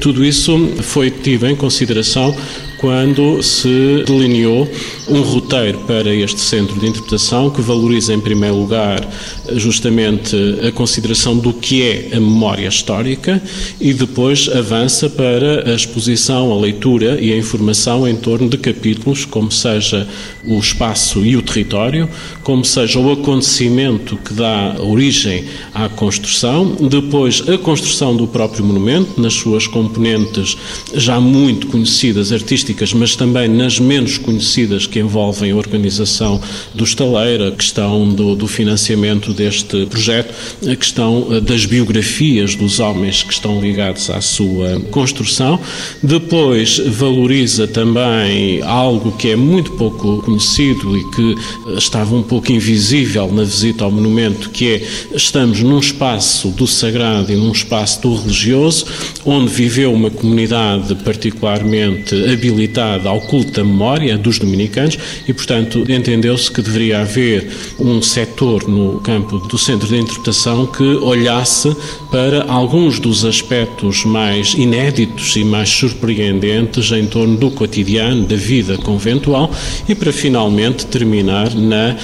tudo 0.00 0.24
isso 0.24 0.56
foi 0.82 1.10
tido 1.10 1.46
em 1.46 1.56
consideração 1.56 2.34
quando 2.82 3.40
se 3.44 4.02
delineou 4.04 4.68
um 5.08 5.20
roteiro 5.20 5.78
para 5.86 6.12
este 6.12 6.40
centro 6.40 6.80
de 6.80 6.88
interpretação 6.88 7.48
que 7.48 7.62
valoriza, 7.62 8.12
em 8.12 8.18
primeiro 8.18 8.56
lugar, 8.56 9.08
justamente 9.52 10.36
a 10.66 10.72
consideração 10.72 11.38
do 11.38 11.52
que 11.52 11.80
é 11.80 12.08
a 12.16 12.18
memória 12.18 12.66
histórica 12.66 13.40
e 13.80 13.94
depois 13.94 14.48
avança 14.48 15.08
para 15.08 15.70
a 15.70 15.74
exposição, 15.76 16.50
a 16.50 16.56
leitura 16.60 17.20
e 17.20 17.32
a 17.32 17.36
informação 17.36 18.06
em 18.08 18.16
torno 18.16 18.48
de 18.48 18.58
capítulos, 18.58 19.24
como 19.24 19.52
seja 19.52 20.08
o 20.44 20.58
espaço 20.58 21.24
e 21.24 21.36
o 21.36 21.42
território, 21.42 22.08
como 22.42 22.64
seja 22.64 22.98
o 22.98 23.12
acontecimento 23.12 24.16
que 24.16 24.34
dá 24.34 24.74
origem 24.80 25.44
à 25.72 25.88
construção, 25.88 26.74
depois 26.80 27.48
a 27.48 27.56
construção 27.56 28.16
do 28.16 28.26
próprio 28.26 28.64
monumento, 28.64 29.20
nas 29.20 29.34
suas 29.34 29.68
componentes 29.68 30.56
já 30.94 31.20
muito 31.20 31.68
conhecidas 31.68 32.32
artísticas 32.32 32.71
mas 32.94 33.14
também 33.16 33.48
nas 33.48 33.78
menos 33.78 34.16
conhecidas 34.16 34.86
que 34.86 34.98
envolvem 34.98 35.50
a 35.50 35.56
organização 35.56 36.40
do 36.74 36.84
estaleiro, 36.84 37.48
a 37.48 37.52
questão 37.52 38.08
do, 38.08 38.34
do 38.34 38.46
financiamento 38.46 39.32
deste 39.32 39.86
projeto, 39.86 40.32
a 40.66 40.74
questão 40.74 41.28
eh, 41.30 41.40
das 41.40 41.66
biografias 41.66 42.54
dos 42.54 42.80
homens 42.80 43.22
que 43.22 43.32
estão 43.32 43.60
ligados 43.60 44.08
à 44.08 44.20
sua 44.20 44.80
construção. 44.90 45.60
Depois 46.02 46.78
valoriza 46.78 47.66
também 47.66 48.62
algo 48.62 49.12
que 49.12 49.30
é 49.30 49.36
muito 49.36 49.72
pouco 49.72 50.22
conhecido 50.22 50.96
e 50.96 51.10
que 51.10 51.34
eh, 51.68 51.78
estava 51.78 52.14
um 52.14 52.22
pouco 52.22 52.50
invisível 52.50 53.30
na 53.32 53.44
visita 53.44 53.84
ao 53.84 53.90
monumento, 53.90 54.50
que 54.50 54.68
é 54.68 54.82
estamos 55.14 55.60
num 55.60 55.78
espaço 55.78 56.48
do 56.48 56.66
sagrado 56.66 57.32
e 57.32 57.36
num 57.36 57.52
espaço 57.52 58.00
do 58.02 58.14
religioso, 58.14 58.86
onde 59.24 59.52
viveu 59.52 59.92
uma 59.92 60.10
comunidade 60.10 60.94
particularmente 60.96 62.14
habilitada 62.14 62.61
habilitada 62.62 63.08
ao 63.08 63.20
culto 63.20 63.52
da 63.52 63.64
memória 63.64 64.16
dos 64.16 64.38
dominicanos 64.38 64.98
e, 65.26 65.32
portanto, 65.32 65.84
entendeu-se 65.88 66.50
que 66.50 66.62
deveria 66.62 67.00
haver 67.00 67.50
um 67.78 68.00
setor 68.00 68.68
no 68.68 69.00
campo 69.00 69.38
do 69.38 69.58
centro 69.58 69.88
de 69.88 69.96
interpretação 69.96 70.66
que 70.66 70.82
olhasse 70.82 71.74
para 72.10 72.44
alguns 72.44 73.00
dos 73.00 73.24
aspectos 73.24 74.04
mais 74.04 74.54
inéditos 74.54 75.34
e 75.36 75.44
mais 75.44 75.68
surpreendentes 75.68 76.90
em 76.92 77.06
torno 77.06 77.36
do 77.36 77.50
cotidiano, 77.50 78.24
da 78.26 78.36
vida 78.36 78.78
conventual 78.78 79.50
e 79.88 79.94
para 79.94 80.12
finalmente 80.12 80.86
terminar 80.86 81.54
na 81.54 81.96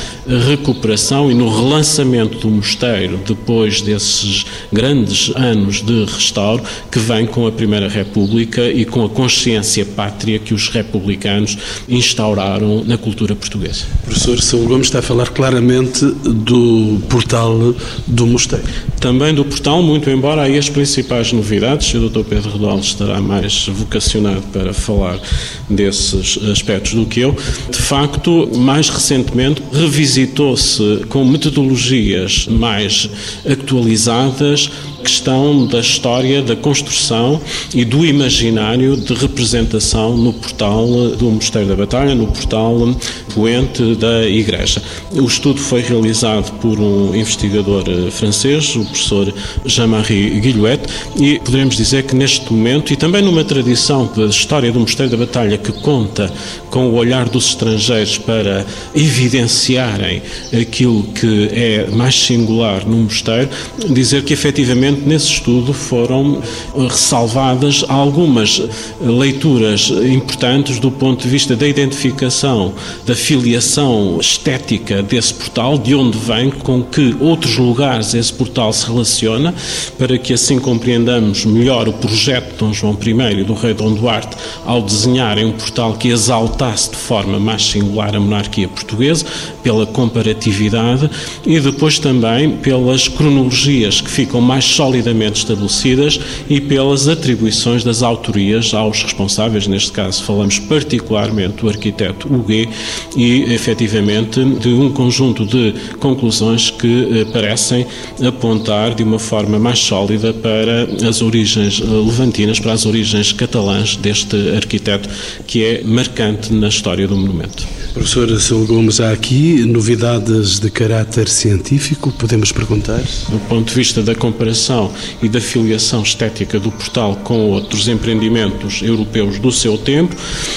recuperação 0.49 1.31
e 1.31 1.35
no 1.35 1.49
relançamento 1.49 2.39
do 2.39 2.49
mosteiro 2.49 3.21
depois 3.27 3.81
desses 3.83 4.47
grandes 4.73 5.31
anos 5.37 5.83
de 5.83 6.05
restauro 6.05 6.63
que 6.91 6.99
vem 6.99 7.27
com 7.27 7.47
a 7.47 7.53
Primeira 7.53 7.89
República 7.89 8.69
e 8.69 8.85
com 8.85 9.05
a 9.05 9.09
consciência 9.09 9.85
pátria 9.85 10.39
que 10.49 10.55
os 10.55 10.71
republicanos 10.71 11.59
instauraram 11.87 12.83
na 12.83 12.97
cultura 12.97 13.37
portuguesa. 13.37 13.85
O 14.05 14.07
professor 14.07 14.41
Saúl 14.41 14.67
Gomes 14.67 14.87
está 14.87 15.01
a 15.01 15.03
falar 15.03 15.29
claramente 15.29 16.07
do 16.07 16.99
portal 17.11 17.75
do 18.07 18.27
mosteiro. 18.27 18.65
Também 18.99 19.35
do 19.35 19.45
portal, 19.45 19.83
muito 19.83 20.09
embora 20.09 20.43
aí 20.43 20.57
as 20.57 20.71
principais 20.71 21.35
novidades, 21.35 21.93
o 21.93 22.09
Dr. 22.09 22.25
Pedro 22.25 22.51
Rodal 22.51 22.79
estará 22.79 23.21
mais 23.21 23.67
vocacionado 23.69 24.41
para 24.51 24.73
falar 24.73 25.21
desses 25.69 26.39
aspectos 26.51 26.95
do 26.95 27.05
que 27.05 27.21
eu. 27.21 27.37
De 27.71 27.79
facto, 27.79 28.49
mais 28.57 28.89
recentemente 28.89 29.63
revisitou-se 29.71 31.05
com 31.11 31.27
metodologias 31.27 32.47
mais 32.47 33.11
atualizadas 33.47 34.71
questão 35.09 35.67
da 35.67 35.81
história, 35.81 36.43
da 36.43 36.55
construção 36.55 37.41
e 37.75 37.83
do 37.83 38.05
imaginário 38.05 38.95
de 38.95 39.15
representação 39.15 40.15
no 40.19 40.35
portal 40.35 40.87
do 41.17 41.31
Mosteiro 41.31 41.67
da 41.67 41.75
Batalha, 41.75 42.15
no 42.15 42.27
portal 42.27 42.95
poente 43.35 43.95
da 43.95 44.29
Igreja. 44.29 44.83
O 45.13 45.25
estudo 45.25 45.61
foi 45.61 45.81
realizado 45.81 46.53
por 46.59 46.79
um 46.79 47.15
investigador 47.15 47.85
eh, 47.89 48.11
francês, 48.11 48.77
o 48.77 48.85
professor 48.85 49.33
Jean-Marie 49.65 50.41
Guillouet, 50.41 50.81
e 51.19 51.39
poderemos 51.39 51.77
dizer 51.77 52.03
que 52.03 52.15
neste 52.15 52.53
momento, 52.53 52.93
e 52.93 52.97
também 52.97 53.23
numa 53.23 53.45
tradição 53.45 54.11
da 54.15 54.27
história 54.27 54.71
do 54.71 54.81
Mosteiro 54.81 55.11
da 55.11 55.17
Batalha 55.17 55.57
que 55.57 55.73
conta 55.73 56.31
com 56.71 56.89
o 56.89 56.95
olhar 56.97 57.29
dos 57.31 57.49
estrangeiros 57.49 58.19
para 58.19 58.67
evidenciarem 58.95 60.21
aquilo 60.53 61.03
que 61.15 61.49
é 61.53 61.87
mais 61.91 62.15
singular 62.15 62.87
no 62.87 62.99
mosteiro, 62.99 63.49
dizer 63.89 64.23
que 64.23 64.35
efetivamente 64.35 64.98
nesse 65.05 65.27
estudo 65.27 65.73
foram 65.73 66.41
ressalvadas 66.75 67.85
algumas 67.89 68.63
leituras 69.01 69.91
importantes 69.91 70.79
do 70.79 70.91
ponto 70.91 71.23
de 71.23 71.29
vista 71.29 71.57
da 71.57 71.67
identificação, 71.67 72.73
da 73.07 73.15
filiação 73.15 74.19
estética 74.21 75.03
desse 75.03 75.35
portal, 75.35 75.79
de 75.79 75.95
onde 75.95 76.19
vem, 76.19 76.51
com 76.51 76.83
que 76.83 77.17
outros 77.21 77.57
lugares 77.57 78.15
esse 78.15 78.33
portal 78.33 78.73
se 78.73 78.87
relaciona, 78.87 79.55
para 79.97 80.19
que 80.19 80.33
assim 80.33 80.59
compreendamos 80.59 81.45
melhor 81.45 81.89
o 81.89 81.93
projeto 81.93 82.53
de 82.53 82.59
Dom 82.59 82.73
João 82.73 82.99
I 83.01 83.41
e 83.41 83.45
do 83.45 83.55
rei 83.55 83.75
Dom 83.75 83.93
Duarte 83.93 84.37
ao 84.65 84.83
desenharem 84.83 85.45
um 85.45 85.53
portal 85.53 85.95
que 85.95 86.09
exaltasse 86.09 86.91
de 86.91 86.97
forma 86.97 87.39
mais 87.39 87.65
singular 87.65 88.15
a 88.15 88.21
monarquia 88.21 88.69
portuguesa, 88.69 89.25
pela 89.63 89.87
comparatividade 89.87 91.11
e 91.47 91.59
depois 91.61 91.99
também 91.99 92.51
pelas 92.57 93.09
cronologias 93.09 94.01
que 94.01 94.11
ficam 94.11 94.41
mais 94.41 94.65
solidamente 94.79 95.41
estabelecidas 95.41 96.21
e 96.49 96.61
pelas 96.61 97.09
atribuições 97.09 97.83
das 97.83 98.01
autorias 98.01 98.73
aos 98.73 99.03
responsáveis, 99.03 99.67
neste 99.67 99.91
caso 99.91 100.23
falamos 100.23 100.61
particularmente 100.61 101.57
do 101.57 101.69
arquiteto 101.69 102.33
Huguet 102.33 102.71
e 103.17 103.53
efetivamente 103.53 104.45
de 104.45 104.69
um 104.69 104.93
conjunto 104.93 105.45
de 105.45 105.75
conclusões 105.99 106.71
que 106.71 107.09
eh, 107.11 107.25
parecem 107.33 107.85
apontar 108.25 108.95
de 108.95 109.03
uma 109.03 109.19
forma 109.19 109.59
mais 109.59 109.81
sólida 109.81 110.33
para 110.33 110.85
as 111.09 111.23
origens 111.23 111.81
eh, 111.81 111.85
levantinas, 111.85 112.61
para 112.61 112.73
as 112.73 112.87
origens 112.87 113.33
catalãs 113.33 113.97
deste 113.97 114.37
arquiteto 114.55 115.09
que 115.45 115.65
é 115.65 115.83
marcante 115.83 116.53
na 116.53 116.69
história 116.69 117.09
do 117.09 117.17
monumento. 117.17 117.78
Professor 117.95 118.39
Saúl 118.39 118.67
Gomes, 118.67 119.01
há 119.01 119.11
aqui 119.11 119.65
novidades 119.65 120.61
de 120.61 120.71
caráter 120.71 121.29
científico, 121.29 122.13
podemos 122.13 122.53
perguntar? 122.53 123.01
Do 123.29 123.39
ponto 123.49 123.69
de 123.69 123.75
vista 123.75 124.03
da 124.03 124.15
comparação 124.15 124.93
e 125.23 125.29
da 125.29 125.41
filiação 125.41 126.03
estética 126.03 126.61
do 126.61 126.71
portal 126.71 127.17
com 127.17 127.51
outros 127.51 127.89
empreendimentos 127.89 128.83
europeus 128.83 129.39
do 129.39 129.51
seu 129.51 129.79
tempo, 129.79 130.15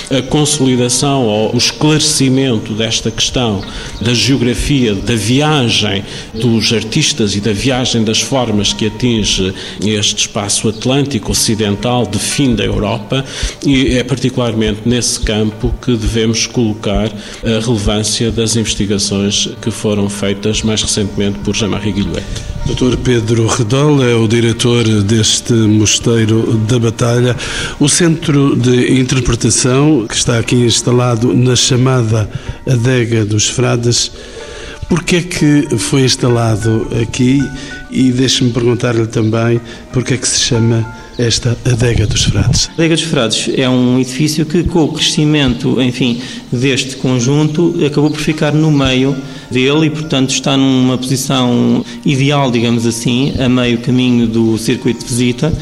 a 0.10 0.22
consolidação 0.22 1.26
ou 1.26 1.56
o 1.56 1.58
esclarecimento 1.58 2.74
desta 2.74 3.10
questão 3.10 3.64
da 4.02 4.14
geografia, 4.14 4.94
da 4.94 5.16
viagem 5.16 6.04
dos 6.34 6.74
artistas 6.74 7.36
e 7.36 7.40
da 7.40 7.54
viagem 7.54 8.04
das 8.04 8.22
formas 8.22 8.74
que 8.74 8.88
atinge 8.88 9.54
este 9.82 10.28
espaço 10.28 10.68
atlântico 10.70 11.32
ocidental 11.32 12.06
de 12.06 12.20
fim 12.20 12.54
da 12.56 12.64
Europa, 12.64 13.26
e 13.66 13.98
é 13.98 14.04
particularmente 14.04 14.82
nesse 14.86 15.20
campo 15.20 15.74
que 15.82 15.96
devemos 15.96 16.46
colocar 16.46 17.10
a 17.44 17.66
relevância 17.66 18.32
das 18.32 18.56
investigações 18.56 19.50
que 19.62 19.72
foram 19.72 20.10
feitas 20.10 20.62
mais 20.62 20.82
recentemente 20.82 21.40
por 21.40 21.56
Jean-Marie 21.56 21.94
Guillouet. 21.94 22.26
Dr. 22.66 22.96
Pedro 23.04 23.48
Redol 23.48 24.04
é 24.04 24.16
o 24.16 24.28
diretor 24.28 24.84
deste 25.04 25.54
Mosteiro 25.54 26.58
da 26.70 26.80
Batalha. 26.80 27.36
O 27.80 27.90
centro 27.90 28.56
de 28.56 29.00
interpretação 29.00 30.06
que 30.08 30.16
está 30.16 30.38
aqui 30.38 30.56
instalado 30.56 31.34
na 31.34 31.56
chamada 31.56 32.30
Adega 32.68 33.26
dos 33.26 33.50
Frades, 33.50 34.12
que 35.12 35.16
é 35.18 35.22
que 35.22 35.78
foi 35.78 36.04
instalado 36.04 36.88
aqui? 37.02 37.42
E 37.90 38.12
deixe-me 38.12 38.52
perguntar-lhe 38.52 39.08
também 39.08 39.60
que 40.04 40.14
é 40.14 40.18
que 40.18 40.28
se 40.28 40.40
chama 40.40 40.86
esta 41.22 41.56
adega 41.66 42.08
dos 42.08 42.24
Frades? 42.24 42.68
A 42.70 42.74
adega 42.74 42.96
dos 42.96 43.04
Frades 43.04 43.50
é 43.56 43.70
um 43.70 44.00
edifício 44.00 44.46
que, 44.46 44.64
com 44.64 44.86
o 44.86 44.94
crescimento, 44.94 45.80
enfim, 45.82 46.20
deste 46.52 46.96
conjunto, 46.96 47.76
acabou 47.86 48.10
por 48.10 48.20
ficar 48.20 48.52
no 48.54 48.72
meio 48.72 49.16
dele 49.52 49.88
e, 49.88 49.90
portanto, 49.90 50.32
está 50.32 50.58
numa 50.58 50.98
posição 50.98 51.86
ideal, 52.04 52.50
digamos 52.50 52.88
assim, 52.88 53.34
a 53.38 53.48
meio 53.48 53.80
caminho 53.80 54.26
do 54.26 54.58
circuito 54.58 55.02
de 55.02 55.06
visita, 55.06 55.54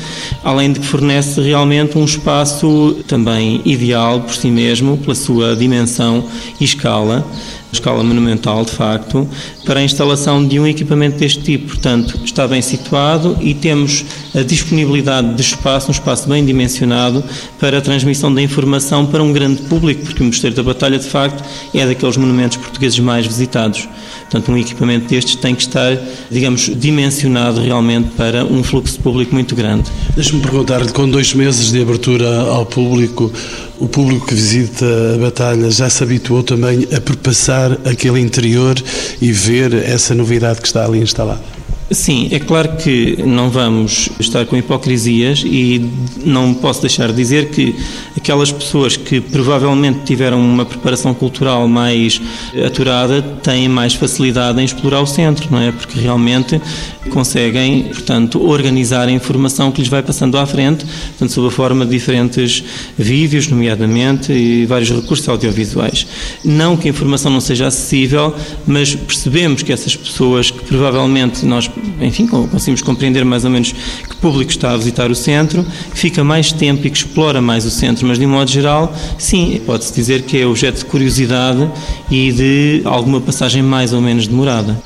além 0.43 0.71
de 0.71 0.79
que 0.79 0.85
fornece 0.85 1.41
realmente 1.41 1.97
um 1.97 2.05
espaço 2.05 2.97
também 3.07 3.61
ideal 3.65 4.21
por 4.21 4.35
si 4.35 4.49
mesmo, 4.49 4.97
pela 4.97 5.15
sua 5.15 5.55
dimensão 5.55 6.23
e 6.59 6.63
escala, 6.63 7.25
escala 7.71 8.03
monumental, 8.03 8.65
de 8.65 8.71
facto, 8.71 9.27
para 9.65 9.79
a 9.79 9.83
instalação 9.83 10.45
de 10.45 10.59
um 10.59 10.67
equipamento 10.67 11.17
deste 11.17 11.41
tipo. 11.41 11.67
Portanto, 11.67 12.19
está 12.23 12.47
bem 12.47 12.61
situado 12.61 13.37
e 13.41 13.53
temos 13.53 14.05
a 14.35 14.41
disponibilidade 14.41 15.33
de 15.35 15.41
espaço, 15.41 15.89
um 15.89 15.91
espaço 15.91 16.27
bem 16.27 16.45
dimensionado 16.45 17.23
para 17.59 17.77
a 17.77 17.81
transmissão 17.81 18.33
da 18.33 18.41
informação 18.41 19.05
para 19.05 19.23
um 19.23 19.31
grande 19.31 19.61
público, 19.63 20.05
porque 20.05 20.21
o 20.21 20.25
Mosteiro 20.25 20.55
da 20.55 20.63
Batalha, 20.63 20.97
de 20.97 21.07
facto, 21.07 21.43
é 21.73 21.85
daqueles 21.85 22.17
monumentos 22.17 22.57
portugueses 22.57 22.99
mais 22.99 23.25
visitados. 23.25 23.87
Portanto, 24.21 24.51
um 24.51 24.57
equipamento 24.57 25.07
destes 25.07 25.35
tem 25.35 25.55
que 25.55 25.61
estar, 25.61 25.97
digamos, 26.29 26.71
dimensionado 26.75 27.61
realmente 27.61 28.09
para 28.15 28.45
um 28.45 28.63
fluxo 28.63 28.99
público 28.99 29.33
muito 29.33 29.55
grande. 29.55 29.89
Deixe-me 30.15 30.41
perguntar-lhe, 30.41 30.91
com 30.91 31.09
dois 31.09 31.33
meses 31.33 31.71
de 31.71 31.81
abertura 31.81 32.41
ao 32.41 32.65
público, 32.65 33.31
o 33.79 33.87
público 33.87 34.27
que 34.27 34.35
visita 34.35 34.85
a 35.15 35.17
Batalha 35.17 35.71
já 35.71 35.89
se 35.89 36.03
habituou 36.03 36.43
também 36.43 36.87
a 36.95 36.99
perpassar 36.99 37.71
aquele 37.85 38.19
interior 38.19 38.75
e 39.21 39.31
ver 39.31 39.73
essa 39.73 40.13
novidade 40.13 40.61
que 40.61 40.67
está 40.67 40.85
ali 40.85 40.99
instalada? 40.99 41.58
Sim, 41.91 42.29
é 42.31 42.39
claro 42.39 42.77
que 42.77 43.17
não 43.25 43.49
vamos 43.49 44.09
estar 44.19 44.45
com 44.45 44.55
hipocrisias 44.55 45.43
e 45.43 45.89
não 46.23 46.53
posso 46.53 46.81
deixar 46.81 47.07
de 47.07 47.15
dizer 47.15 47.49
que 47.49 47.75
aquelas 48.15 48.51
pessoas 48.51 48.95
que 48.95 49.19
provavelmente 49.19 50.01
tiveram 50.05 50.39
uma 50.39 50.65
preparação 50.65 51.15
cultural 51.15 51.67
mais 51.67 52.21
aturada 52.63 53.23
têm 53.41 53.67
mais 53.67 53.95
facilidade 53.95 54.61
em 54.61 54.65
explorar 54.65 55.01
o 55.01 55.07
centro, 55.07 55.47
não 55.49 55.59
é? 55.59 55.71
Porque 55.71 55.99
realmente 55.99 56.61
conseguem, 57.09 57.83
portanto, 57.83 58.41
organizar 58.45 59.07
a 59.07 59.11
informação 59.11 59.71
que 59.71 59.81
lhes 59.81 59.89
vai 59.89 60.01
passando 60.01 60.37
à 60.37 60.45
frente, 60.45 60.85
portanto, 60.85 61.31
sob 61.31 61.47
a 61.47 61.51
forma 61.51 61.85
de 61.85 61.91
diferentes 61.91 62.63
vídeos, 62.97 63.47
nomeadamente, 63.47 64.31
e 64.31 64.65
vários 64.65 64.91
recursos 64.91 65.27
audiovisuais. 65.27 66.07
Não 66.45 66.77
que 66.77 66.87
a 66.87 66.91
informação 66.91 67.31
não 67.31 67.41
seja 67.41 67.67
acessível, 67.67 68.33
mas 68.65 68.95
percebemos 68.95 69.63
que 69.63 69.73
essas 69.73 69.95
pessoas 69.95 70.51
que 70.51 70.63
provavelmente 70.63 71.45
nós, 71.45 71.69
enfim, 72.01 72.27
conseguimos 72.27 72.81
compreender 72.81 73.23
mais 73.25 73.45
ou 73.45 73.51
menos 73.51 73.71
que 73.71 74.15
público 74.17 74.51
está 74.51 74.71
a 74.71 74.77
visitar 74.77 75.11
o 75.11 75.15
centro, 75.15 75.65
que 75.91 75.97
fica 75.97 76.23
mais 76.23 76.51
tempo 76.51 76.85
e 76.85 76.89
que 76.89 76.97
explora 76.97 77.41
mais 77.41 77.65
o 77.65 77.71
centro, 77.71 78.07
mas 78.07 78.17
de 78.17 78.25
um 78.25 78.29
modo 78.29 78.49
geral, 78.49 78.95
sim, 79.17 79.61
pode-se 79.65 79.93
dizer 79.93 80.23
que 80.23 80.37
é 80.37 80.45
objeto 80.45 80.79
de 80.79 80.85
curiosidade 80.85 81.69
e 82.09 82.31
de 82.31 82.81
alguma 82.85 83.21
passagem 83.21 83.61
mais 83.61 83.93
ou 83.93 84.01
menos 84.01 84.27
demorada. 84.27 84.81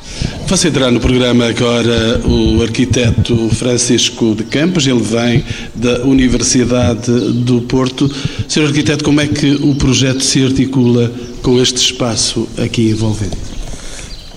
Você 0.47 0.69
terá 0.69 0.91
no 0.91 0.99
programa 0.99 1.45
agora 1.47 2.21
o 2.25 2.61
arquiteto 2.61 3.49
Francisco 3.49 4.35
de 4.35 4.43
Campos, 4.43 4.85
ele 4.85 5.01
vem 5.01 5.43
da 5.73 6.03
Universidade 6.03 7.11
do 7.31 7.61
Porto. 7.61 8.09
Senhor 8.47 8.67
arquiteto, 8.67 9.03
como 9.03 9.21
é 9.21 9.27
que 9.27 9.51
o 9.55 9.75
projeto 9.75 10.23
se 10.23 10.43
articula 10.43 11.11
com 11.41 11.61
este 11.61 11.77
espaço 11.77 12.47
aqui 12.57 12.89
envolvido? 12.89 13.35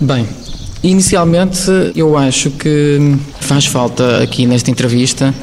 Bem, 0.00 0.26
inicialmente 0.90 1.60
eu 1.94 2.16
acho 2.16 2.50
que 2.50 3.16
faz 3.40 3.66
falta 3.66 4.22
aqui 4.22 4.46
nesta 4.46 4.70
entrevista 4.70 5.34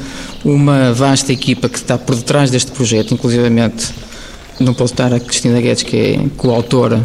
uma 0.43 0.93
vasta 0.93 1.31
equipa 1.33 1.67
que 1.67 1.77
está 1.77 1.97
por 1.97 2.15
detrás 2.15 2.49
deste 2.49 2.71
projeto, 2.71 3.13
inclusivamente 3.13 3.87
não 4.59 4.73
posso 4.73 4.93
estar 4.93 5.13
a 5.13 5.19
Cristina 5.19 5.59
Guedes, 5.59 5.83
que 5.83 5.97
é 5.97 6.25
coautora 6.37 7.03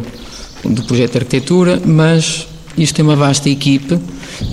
do 0.65 0.83
projeto 0.83 1.13
de 1.13 1.19
arquitetura, 1.19 1.81
mas 1.85 2.47
isto 2.77 2.95
tem 2.95 3.05
uma 3.05 3.17
vasta 3.17 3.49
equipe 3.49 3.99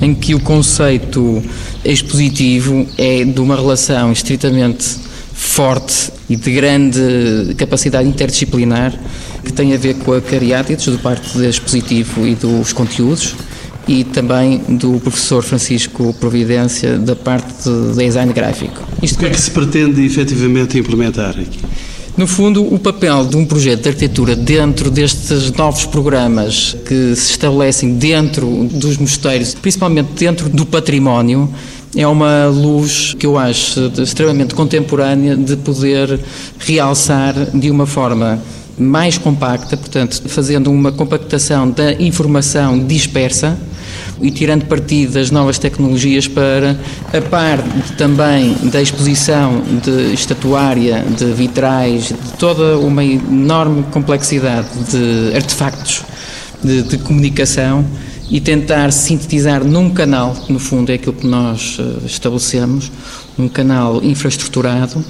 em 0.02 0.16
que 0.16 0.34
o 0.34 0.40
conceito 0.40 1.44
expositivo 1.84 2.88
é 2.98 3.24
de 3.24 3.40
uma 3.40 3.56
relação 3.56 4.12
estritamente 4.12 4.98
forte 5.34 6.12
e 6.30 6.36
de 6.36 6.52
grande 6.52 7.54
capacidade 7.58 8.08
interdisciplinar 8.08 8.98
que 9.44 9.54
tem 9.54 9.74
a 9.74 9.78
ver 9.78 9.96
com 9.96 10.14
a 10.14 10.22
cariátides 10.22 10.88
do 10.88 10.98
parte 10.98 11.38
do 11.38 11.46
expositivo 11.46 12.26
e 12.26 12.34
dos 12.34 12.74
conteúdos 12.74 13.36
e 13.88 14.04
também 14.04 14.60
do 14.68 15.00
professor 15.00 15.44
Francisco 15.44 16.14
Providência 16.20 16.98
da 16.98 17.16
parte 17.16 17.70
de 17.70 17.96
design 17.96 18.34
gráfico. 18.34 18.84
Isto 19.02 19.16
o 19.16 19.20
que 19.20 19.26
é 19.26 19.30
que 19.30 19.42
se 19.42 19.52
pretende 19.52 20.06
efetivamente 20.06 20.78
implementar 20.78 21.32
aqui? 21.32 21.60
No 22.18 22.28
fundo, 22.28 22.64
o 22.74 22.80
papel 22.80 23.26
de 23.26 23.36
um 23.36 23.46
projeto 23.46 23.84
de 23.84 23.90
arquitetura 23.90 24.38
dentro 24.38 24.90
destes 24.90 25.52
novos 25.52 25.86
programas 25.86 26.76
que 26.86 27.14
se 27.14 27.32
estabelecem 27.32 27.96
dentro 27.96 28.70
dos 28.72 28.98
mosteiros, 28.98 29.54
principalmente 29.54 30.12
dentro 30.18 30.48
do 30.48 30.66
património, 30.66 31.54
é 31.94 32.08
uma 32.08 32.48
luz 32.48 33.14
que 33.20 33.26
eu 33.26 33.38
acho 33.38 33.92
extremamente 34.02 34.56
contemporânea 34.56 35.36
de 35.36 35.58
poder 35.58 36.20
realçar 36.58 37.34
de 37.54 37.70
uma 37.70 37.86
forma 37.86 38.42
mais 38.78 39.18
compacta, 39.18 39.78
portanto, 39.78 40.22
fazendo 40.28 40.72
uma 40.72 40.92
compactação 40.92 41.70
da 41.70 41.94
informação 41.94 42.78
dispersa 42.86 43.58
e 44.22 44.32
tirando 44.32 44.66
partido 44.66 45.14
das 45.14 45.32
novas 45.32 45.58
tecnologias 45.58 46.28
para, 46.28 46.78
a 47.14 47.22
par 47.22 47.60
também 47.98 48.54
da 48.64 48.82
exposição 48.82 49.62
de 49.84 50.14
estatuária, 50.14 51.06
de 51.18 51.26
vitrais, 51.34 52.10
de 52.10 52.38
toda 52.38 52.78
uma 52.78 53.04
enorme 53.04 53.84
complexidade 53.92 54.68
de 54.90 55.36
artefactos 55.36 56.04
de, 56.64 56.84
de 56.84 56.98
comunicação 56.98 57.86
e 58.30 58.40
tentar 58.42 58.92
sintetizar 58.92 59.64
num 59.64 59.90
canal, 59.90 60.34
que 60.34 60.52
no 60.52 60.60
fundo 60.60 60.92
é 60.92 60.96
aquilo 60.96 61.14
que 61.14 61.28
nós 61.28 61.78
eh, 61.80 62.06
estabelecemos, 62.06 62.92
um 63.38 63.48
canal 63.48 64.04
infraestruturado 64.04 65.04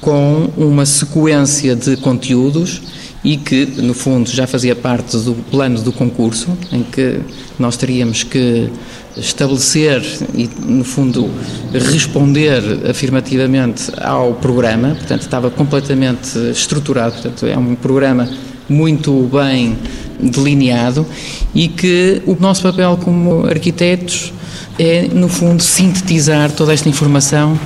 com 0.00 0.50
uma 0.56 0.86
sequência 0.86 1.76
de 1.76 1.96
conteúdos 1.96 2.80
e 3.24 3.38
que, 3.38 3.64
no 3.64 3.94
fundo, 3.94 4.28
já 4.28 4.46
fazia 4.46 4.76
parte 4.76 5.16
do 5.16 5.34
plano 5.50 5.80
do 5.80 5.90
concurso, 5.92 6.56
em 6.70 6.82
que 6.82 7.20
nós 7.58 7.76
teríamos 7.76 8.22
que 8.22 8.70
estabelecer 9.16 10.02
e, 10.34 10.48
no 10.66 10.84
fundo, 10.84 11.30
responder 11.72 12.62
afirmativamente 12.90 13.90
ao 14.00 14.34
programa, 14.34 14.94
portanto, 14.94 15.22
estava 15.22 15.50
completamente 15.50 16.38
estruturado, 16.50 17.14
portanto, 17.14 17.46
é 17.46 17.56
um 17.56 17.74
programa 17.74 18.28
muito 18.68 19.28
bem 19.32 19.76
delineado 20.20 21.06
e 21.54 21.68
que 21.68 22.22
o 22.26 22.36
nosso 22.38 22.62
papel 22.62 22.98
como 23.02 23.46
arquitetos 23.46 24.32
é, 24.78 25.08
no 25.12 25.28
fundo, 25.28 25.62
sintetizar 25.62 26.50
toda 26.50 26.72
esta 26.72 26.88
informação 26.88 27.58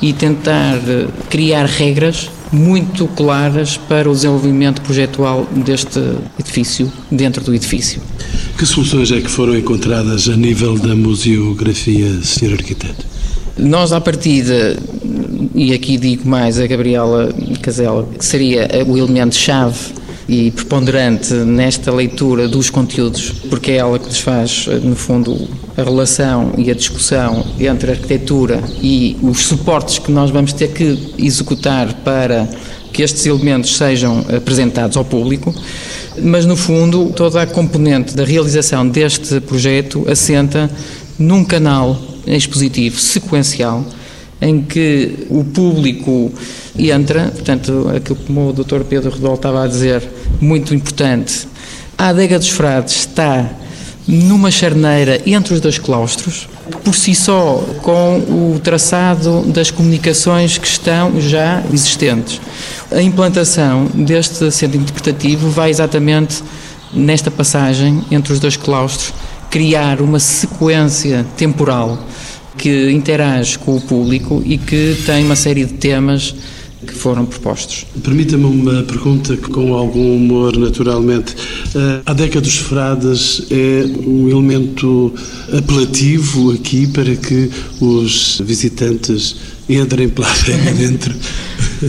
e 0.00 0.12
tentar 0.12 0.78
criar 1.28 1.66
regras 1.66 2.30
muito 2.52 3.08
claras 3.08 3.76
para 3.76 4.10
o 4.10 4.12
desenvolvimento 4.12 4.82
projetual 4.82 5.46
deste 5.64 5.98
edifício, 6.38 6.92
dentro 7.10 7.42
do 7.42 7.54
edifício. 7.54 8.00
Que 8.58 8.66
soluções 8.66 9.10
é 9.10 9.20
que 9.20 9.30
foram 9.30 9.56
encontradas 9.56 10.28
a 10.28 10.36
nível 10.36 10.78
da 10.78 10.94
museografia, 10.94 12.20
Sr. 12.22 12.52
Arquiteto? 12.52 13.06
Nós, 13.58 13.92
à 13.92 14.00
partida, 14.00 14.76
e 15.54 15.72
aqui 15.72 15.96
digo 15.96 16.28
mais 16.28 16.58
a 16.58 16.66
Gabriela 16.66 17.32
Casella, 17.60 18.06
que 18.18 18.24
seria 18.24 18.68
o 18.86 18.96
elemento-chave 18.96 19.78
e 20.28 20.50
preponderante 20.50 21.32
nesta 21.34 21.92
leitura 21.92 22.48
dos 22.48 22.70
conteúdos, 22.70 23.30
porque 23.50 23.72
é 23.72 23.76
ela 23.76 23.98
que 23.98 24.06
nos 24.06 24.20
faz, 24.20 24.66
no 24.82 24.96
fundo, 24.96 25.48
a 25.76 25.82
relação 25.82 26.52
e 26.56 26.70
a 26.70 26.74
discussão 26.74 27.44
entre 27.58 27.90
a 27.90 27.94
arquitetura 27.94 28.62
e 28.80 29.16
os 29.22 29.40
suportes 29.40 29.98
que 29.98 30.12
nós 30.12 30.30
vamos 30.30 30.52
ter 30.52 30.68
que 30.68 31.14
executar 31.18 31.92
para 32.04 32.48
que 32.92 33.02
estes 33.02 33.24
elementos 33.24 33.76
sejam 33.76 34.24
apresentados 34.34 34.96
ao 34.96 35.04
público, 35.04 35.54
mas 36.22 36.44
no 36.44 36.56
fundo 36.56 37.10
toda 37.16 37.42
a 37.42 37.46
componente 37.46 38.14
da 38.14 38.24
realização 38.24 38.86
deste 38.86 39.40
projeto 39.40 40.04
assenta 40.08 40.70
num 41.18 41.42
canal 41.44 42.00
expositivo 42.26 42.98
sequencial 42.98 43.84
em 44.40 44.60
que 44.60 45.26
o 45.30 45.44
público 45.44 46.32
entra, 46.78 47.30
portanto, 47.34 47.90
aquilo 47.94 48.16
que 48.16 48.32
o 48.32 48.52
Dr. 48.52 48.82
Pedro 48.88 49.10
Redol 49.10 49.34
estava 49.34 49.64
a 49.64 49.66
dizer, 49.66 50.02
muito 50.40 50.74
importante. 50.74 51.46
A 51.96 52.08
adega 52.08 52.38
dos 52.38 52.48
frades 52.48 52.96
está 52.96 53.50
numa 54.06 54.50
charneira 54.50 55.20
entre 55.26 55.54
os 55.54 55.60
dois 55.60 55.78
claustros, 55.78 56.48
por 56.84 56.94
si 56.94 57.14
só, 57.14 57.64
com 57.82 58.18
o 58.18 58.60
traçado 58.62 59.42
das 59.42 59.70
comunicações 59.70 60.58
que 60.58 60.66
estão 60.66 61.20
já 61.20 61.62
existentes. 61.72 62.40
A 62.90 63.00
implantação 63.00 63.86
deste 63.94 64.50
centro 64.50 64.78
interpretativo 64.78 65.48
vai 65.50 65.70
exatamente 65.70 66.42
nesta 66.92 67.30
passagem 67.30 68.02
entre 68.10 68.32
os 68.32 68.40
dois 68.40 68.56
claustros 68.56 69.14
criar 69.50 70.00
uma 70.00 70.18
sequência 70.18 71.26
temporal 71.36 71.98
que 72.56 72.90
interage 72.90 73.58
com 73.58 73.76
o 73.76 73.80
público 73.80 74.42
e 74.44 74.56
que 74.56 74.96
tem 75.04 75.24
uma 75.24 75.36
série 75.36 75.64
de 75.64 75.74
temas 75.74 76.34
que 76.86 76.92
foram 76.92 77.24
propostos. 77.24 77.86
Permita-me 78.02 78.44
uma 78.44 78.82
pergunta 78.82 79.36
com 79.36 79.74
algum 79.74 80.16
humor, 80.16 80.56
naturalmente. 80.56 81.34
Eh, 81.74 82.00
a 82.04 82.12
Década 82.12 82.40
dos 82.40 82.56
Frades 82.56 83.46
é 83.50 83.84
um 84.06 84.28
elemento 84.28 85.14
apelativo 85.56 86.52
aqui 86.52 86.86
para 86.86 87.14
que 87.16 87.50
os 87.80 88.40
visitantes 88.44 89.36
entrem 89.68 90.08
pela 90.08 90.28
adega 90.32 90.72
dentro? 90.72 91.14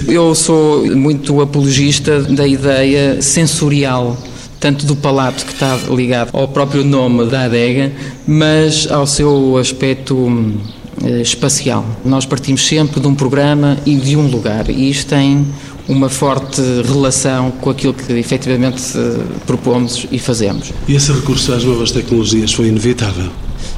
Eu 0.08 0.34
sou 0.34 0.86
muito 0.96 1.42
apologista 1.42 2.22
da 2.22 2.48
ideia 2.48 3.22
sensorial 3.22 4.18
tanto 4.60 4.86
do 4.86 4.96
palato 4.96 5.46
que 5.46 5.52
está 5.52 5.78
ligado 5.90 6.30
ao 6.32 6.48
próprio 6.48 6.86
nome 6.86 7.26
da 7.26 7.44
adega, 7.44 7.92
mas 8.26 8.90
ao 8.90 9.06
seu 9.06 9.58
aspecto 9.58 10.16
hum, 10.16 10.54
espacial. 11.22 11.86
Nós 12.04 12.26
partimos 12.26 12.66
sempre 12.66 13.00
de 13.00 13.08
um 13.08 13.16
programa 13.16 13.78
e 13.86 13.96
de 13.96 14.16
um 14.16 14.28
lugar, 14.28 14.70
e 14.70 14.90
isto 14.90 15.10
tem 15.10 15.46
uma 15.88 16.10
forte 16.10 16.62
relação 16.86 17.52
com 17.52 17.70
aquilo 17.70 17.94
que 17.94 18.14
efetivamente 18.14 18.82
eh, 18.96 19.20
propomos 19.46 20.08
e 20.12 20.18
fazemos. 20.18 20.72
E 20.88 20.96
esse 20.96 21.12
recurso 21.12 21.52
às 21.52 21.64
novas 21.64 21.92
tecnologias 21.92 22.54
foi 22.54 22.68
inevitável? 22.68 23.30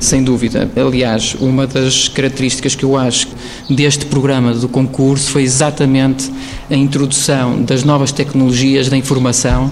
Sem 0.06 0.24
dúvida. 0.24 0.70
Aliás, 0.76 1.36
uma 1.39 1.65
das 1.65 2.08
características 2.08 2.76
que 2.76 2.86
eu 2.86 2.96
acho 2.96 3.28
deste 3.68 4.06
programa 4.06 4.54
do 4.54 4.70
concurso 4.70 5.32
foi 5.32 5.41
exatamente 5.41 6.30
a 6.70 6.76
introdução 6.76 7.63
das 7.63 7.84
novas 7.84 8.12
tecnologias 8.12 8.88
da 8.88 8.96
informação 8.96 9.72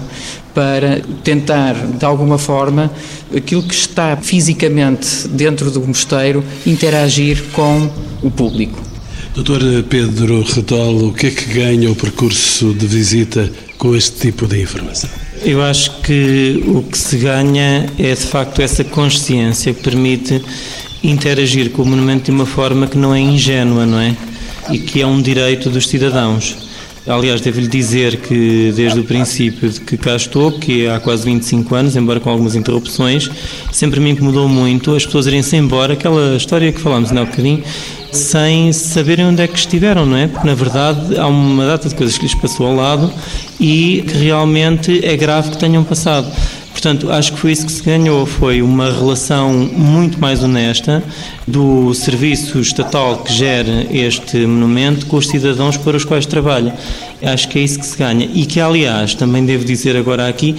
para 0.52 1.00
tentar, 1.22 1.74
de 1.74 2.04
alguma 2.04 2.36
forma, 2.36 2.90
aquilo 3.34 3.62
que 3.62 3.74
está 3.74 4.16
fisicamente 4.16 5.28
dentro 5.28 5.70
do 5.70 5.80
mosteiro, 5.86 6.42
interagir 6.66 7.40
com 7.52 7.88
o 8.20 8.28
público. 8.28 8.82
Doutor 9.36 9.60
Pedro 9.88 10.42
Retolo, 10.42 11.10
o 11.10 11.12
que 11.12 11.28
é 11.28 11.30
que 11.30 11.54
ganha 11.54 11.88
o 11.88 11.94
percurso 11.94 12.74
de 12.74 12.88
visita 12.88 13.52
com 13.78 13.94
este 13.94 14.18
tipo 14.18 14.48
de 14.48 14.60
informação? 14.60 15.23
Eu 15.42 15.62
acho 15.62 16.00
que 16.02 16.62
o 16.66 16.82
que 16.82 16.96
se 16.96 17.18
ganha 17.18 17.86
é 17.98 18.14
de 18.14 18.26
facto 18.26 18.62
essa 18.62 18.84
consciência 18.84 19.74
que 19.74 19.82
permite 19.82 20.42
interagir 21.02 21.70
com 21.70 21.82
o 21.82 21.86
monumento 21.86 22.24
de 22.24 22.30
uma 22.30 22.46
forma 22.46 22.86
que 22.86 22.96
não 22.96 23.14
é 23.14 23.20
ingênua, 23.20 23.84
não 23.84 23.98
é? 23.98 24.16
E 24.70 24.78
que 24.78 25.02
é 25.02 25.06
um 25.06 25.20
direito 25.20 25.68
dos 25.68 25.88
cidadãos. 25.88 26.63
Aliás, 27.06 27.42
devo-lhe 27.42 27.68
dizer 27.68 28.16
que 28.16 28.72
desde 28.74 28.98
o 28.98 29.04
princípio 29.04 29.68
de 29.68 29.78
que 29.78 29.94
cá 29.94 30.16
estou, 30.16 30.52
que 30.52 30.86
é 30.86 30.94
há 30.94 30.98
quase 30.98 31.22
25 31.26 31.74
anos, 31.74 31.96
embora 31.96 32.18
com 32.18 32.30
algumas 32.30 32.54
interrupções, 32.54 33.30
sempre 33.70 34.00
me 34.00 34.08
incomodou 34.08 34.48
muito 34.48 34.94
as 34.94 35.04
pessoas 35.04 35.26
irem-se 35.26 35.54
embora, 35.54 35.92
aquela 35.92 36.34
história 36.34 36.72
que 36.72 36.80
falámos 36.80 37.12
há 37.12 37.20
um 37.20 37.26
bocadinho, 37.26 37.62
sem 38.10 38.72
saberem 38.72 39.26
onde 39.26 39.42
é 39.42 39.46
que 39.46 39.58
estiveram, 39.58 40.06
não 40.06 40.16
é? 40.16 40.28
Porque 40.28 40.46
na 40.46 40.54
verdade 40.54 41.18
há 41.18 41.26
uma 41.26 41.66
data 41.66 41.90
de 41.90 41.94
coisas 41.94 42.16
que 42.16 42.24
lhes 42.24 42.34
passou 42.34 42.68
ao 42.68 42.74
lado 42.74 43.12
e 43.60 44.02
que 44.08 44.16
realmente 44.16 45.04
é 45.04 45.14
grave 45.14 45.50
que 45.50 45.58
tenham 45.58 45.84
passado. 45.84 46.26
Portanto, 46.74 47.08
acho 47.10 47.32
que 47.32 47.38
foi 47.38 47.52
isso 47.52 47.64
que 47.64 47.72
se 47.72 47.82
ganhou, 47.82 48.26
foi 48.26 48.60
uma 48.60 48.90
relação 48.90 49.52
muito 49.54 50.20
mais 50.20 50.42
honesta 50.42 51.00
do 51.46 51.94
serviço 51.94 52.58
estatal 52.58 53.18
que 53.18 53.32
gera 53.32 53.86
este 53.90 54.38
monumento 54.44 55.06
com 55.06 55.16
os 55.16 55.28
cidadãos 55.28 55.76
para 55.76 55.96
os 55.96 56.04
quais 56.04 56.26
trabalha. 56.26 56.74
Acho 57.22 57.48
que 57.48 57.60
é 57.60 57.62
isso 57.62 57.78
que 57.78 57.86
se 57.86 57.96
ganha. 57.96 58.28
E 58.34 58.44
que, 58.44 58.60
aliás, 58.60 59.14
também 59.14 59.46
devo 59.46 59.64
dizer 59.64 59.96
agora 59.96 60.28
aqui, 60.28 60.56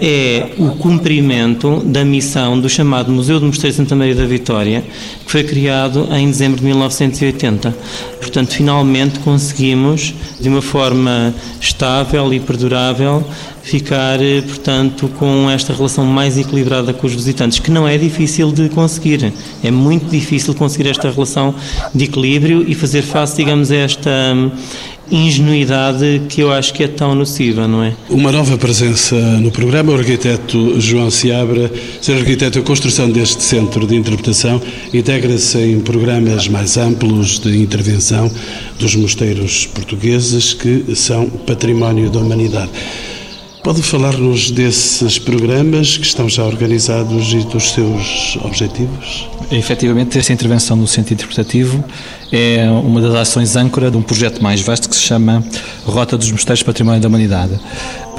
é 0.00 0.52
o 0.58 0.70
cumprimento 0.76 1.82
da 1.84 2.04
missão 2.04 2.58
do 2.58 2.68
chamado 2.68 3.10
Museu 3.10 3.40
do 3.40 3.46
Mosteiro 3.46 3.74
Santa 3.74 3.96
Maria 3.96 4.14
da 4.14 4.24
Vitória, 4.24 4.84
que 5.24 5.30
foi 5.30 5.44
criado 5.44 6.08
em 6.12 6.26
dezembro 6.26 6.58
de 6.58 6.66
1980. 6.66 7.76
Portanto, 8.20 8.54
finalmente 8.54 9.18
conseguimos, 9.20 10.14
de 10.40 10.48
uma 10.48 10.62
forma 10.62 11.34
estável 11.60 12.32
e 12.32 12.40
perdurável, 12.40 13.24
ficar, 13.62 14.22
eh, 14.22 14.40
portanto, 14.40 15.08
com 15.18 15.50
esta 15.50 15.74
relação 15.74 16.04
mais 16.06 16.38
equilibrada 16.38 16.94
com 16.94 17.06
os 17.06 17.14
visitantes, 17.14 17.58
que 17.58 17.70
não 17.70 17.86
é 17.86 17.98
difícil 17.98 18.50
de 18.50 18.68
conseguir. 18.70 19.32
É 19.62 19.70
muito 19.70 20.10
difícil 20.10 20.54
conseguir 20.54 20.88
esta 20.88 21.10
relação 21.10 21.54
de 21.94 22.04
equilíbrio 22.04 22.64
e 22.66 22.74
fazer 22.74 23.02
face, 23.02 23.36
digamos, 23.36 23.70
a 23.70 23.76
esta 23.76 24.10
ingenuidade 25.10 26.22
que 26.28 26.40
eu 26.40 26.52
acho 26.52 26.72
que 26.72 26.84
é 26.84 26.88
tão 26.88 27.14
nociva, 27.14 27.66
não 27.66 27.82
é? 27.82 27.94
Uma 28.08 28.30
nova 28.32 28.56
presença 28.58 29.14
no 29.14 29.50
programa, 29.50 29.92
o 29.92 29.96
arquiteto 29.96 30.80
João 30.80 31.10
Seabra. 31.10 31.70
Ser 32.00 32.18
arquiteto, 32.18 32.58
a 32.58 32.62
construção 32.62 33.10
deste 33.10 33.42
centro 33.42 33.86
de 33.86 33.96
interpretação 33.96 34.60
integra-se 34.92 35.58
em 35.58 35.80
programas 35.80 36.48
mais 36.48 36.76
amplos 36.76 37.38
de 37.38 37.58
intervenção 37.58 38.30
dos 38.78 38.94
mosteiros 38.94 39.66
portugueses 39.66 40.54
que 40.54 40.94
são 40.94 41.28
património 41.28 42.10
da 42.10 42.20
humanidade. 42.20 42.70
Pode 43.62 43.82
falar-nos 43.82 44.50
desses 44.50 45.18
programas 45.18 45.98
que 45.98 46.06
estão 46.06 46.28
já 46.28 46.44
organizados 46.44 47.32
e 47.32 47.38
dos 47.38 47.72
seus 47.72 48.38
objetivos? 48.42 49.28
Efetivamente, 49.50 50.18
esta 50.18 50.32
intervenção 50.32 50.76
no 50.76 50.86
centro 50.86 51.12
interpretativo 51.12 51.84
é 52.30 52.68
uma 52.70 53.00
das 53.00 53.14
ações 53.14 53.56
âncora 53.56 53.90
de 53.90 53.96
um 53.96 54.02
projeto 54.02 54.42
mais 54.42 54.60
vasto 54.60 54.88
que 54.88 54.94
se 54.94 55.02
chama 55.02 55.42
Rota 55.84 56.16
dos 56.16 56.30
Mosteiros 56.30 56.62
Património 56.62 57.00
da 57.00 57.08
Humanidade. 57.08 57.58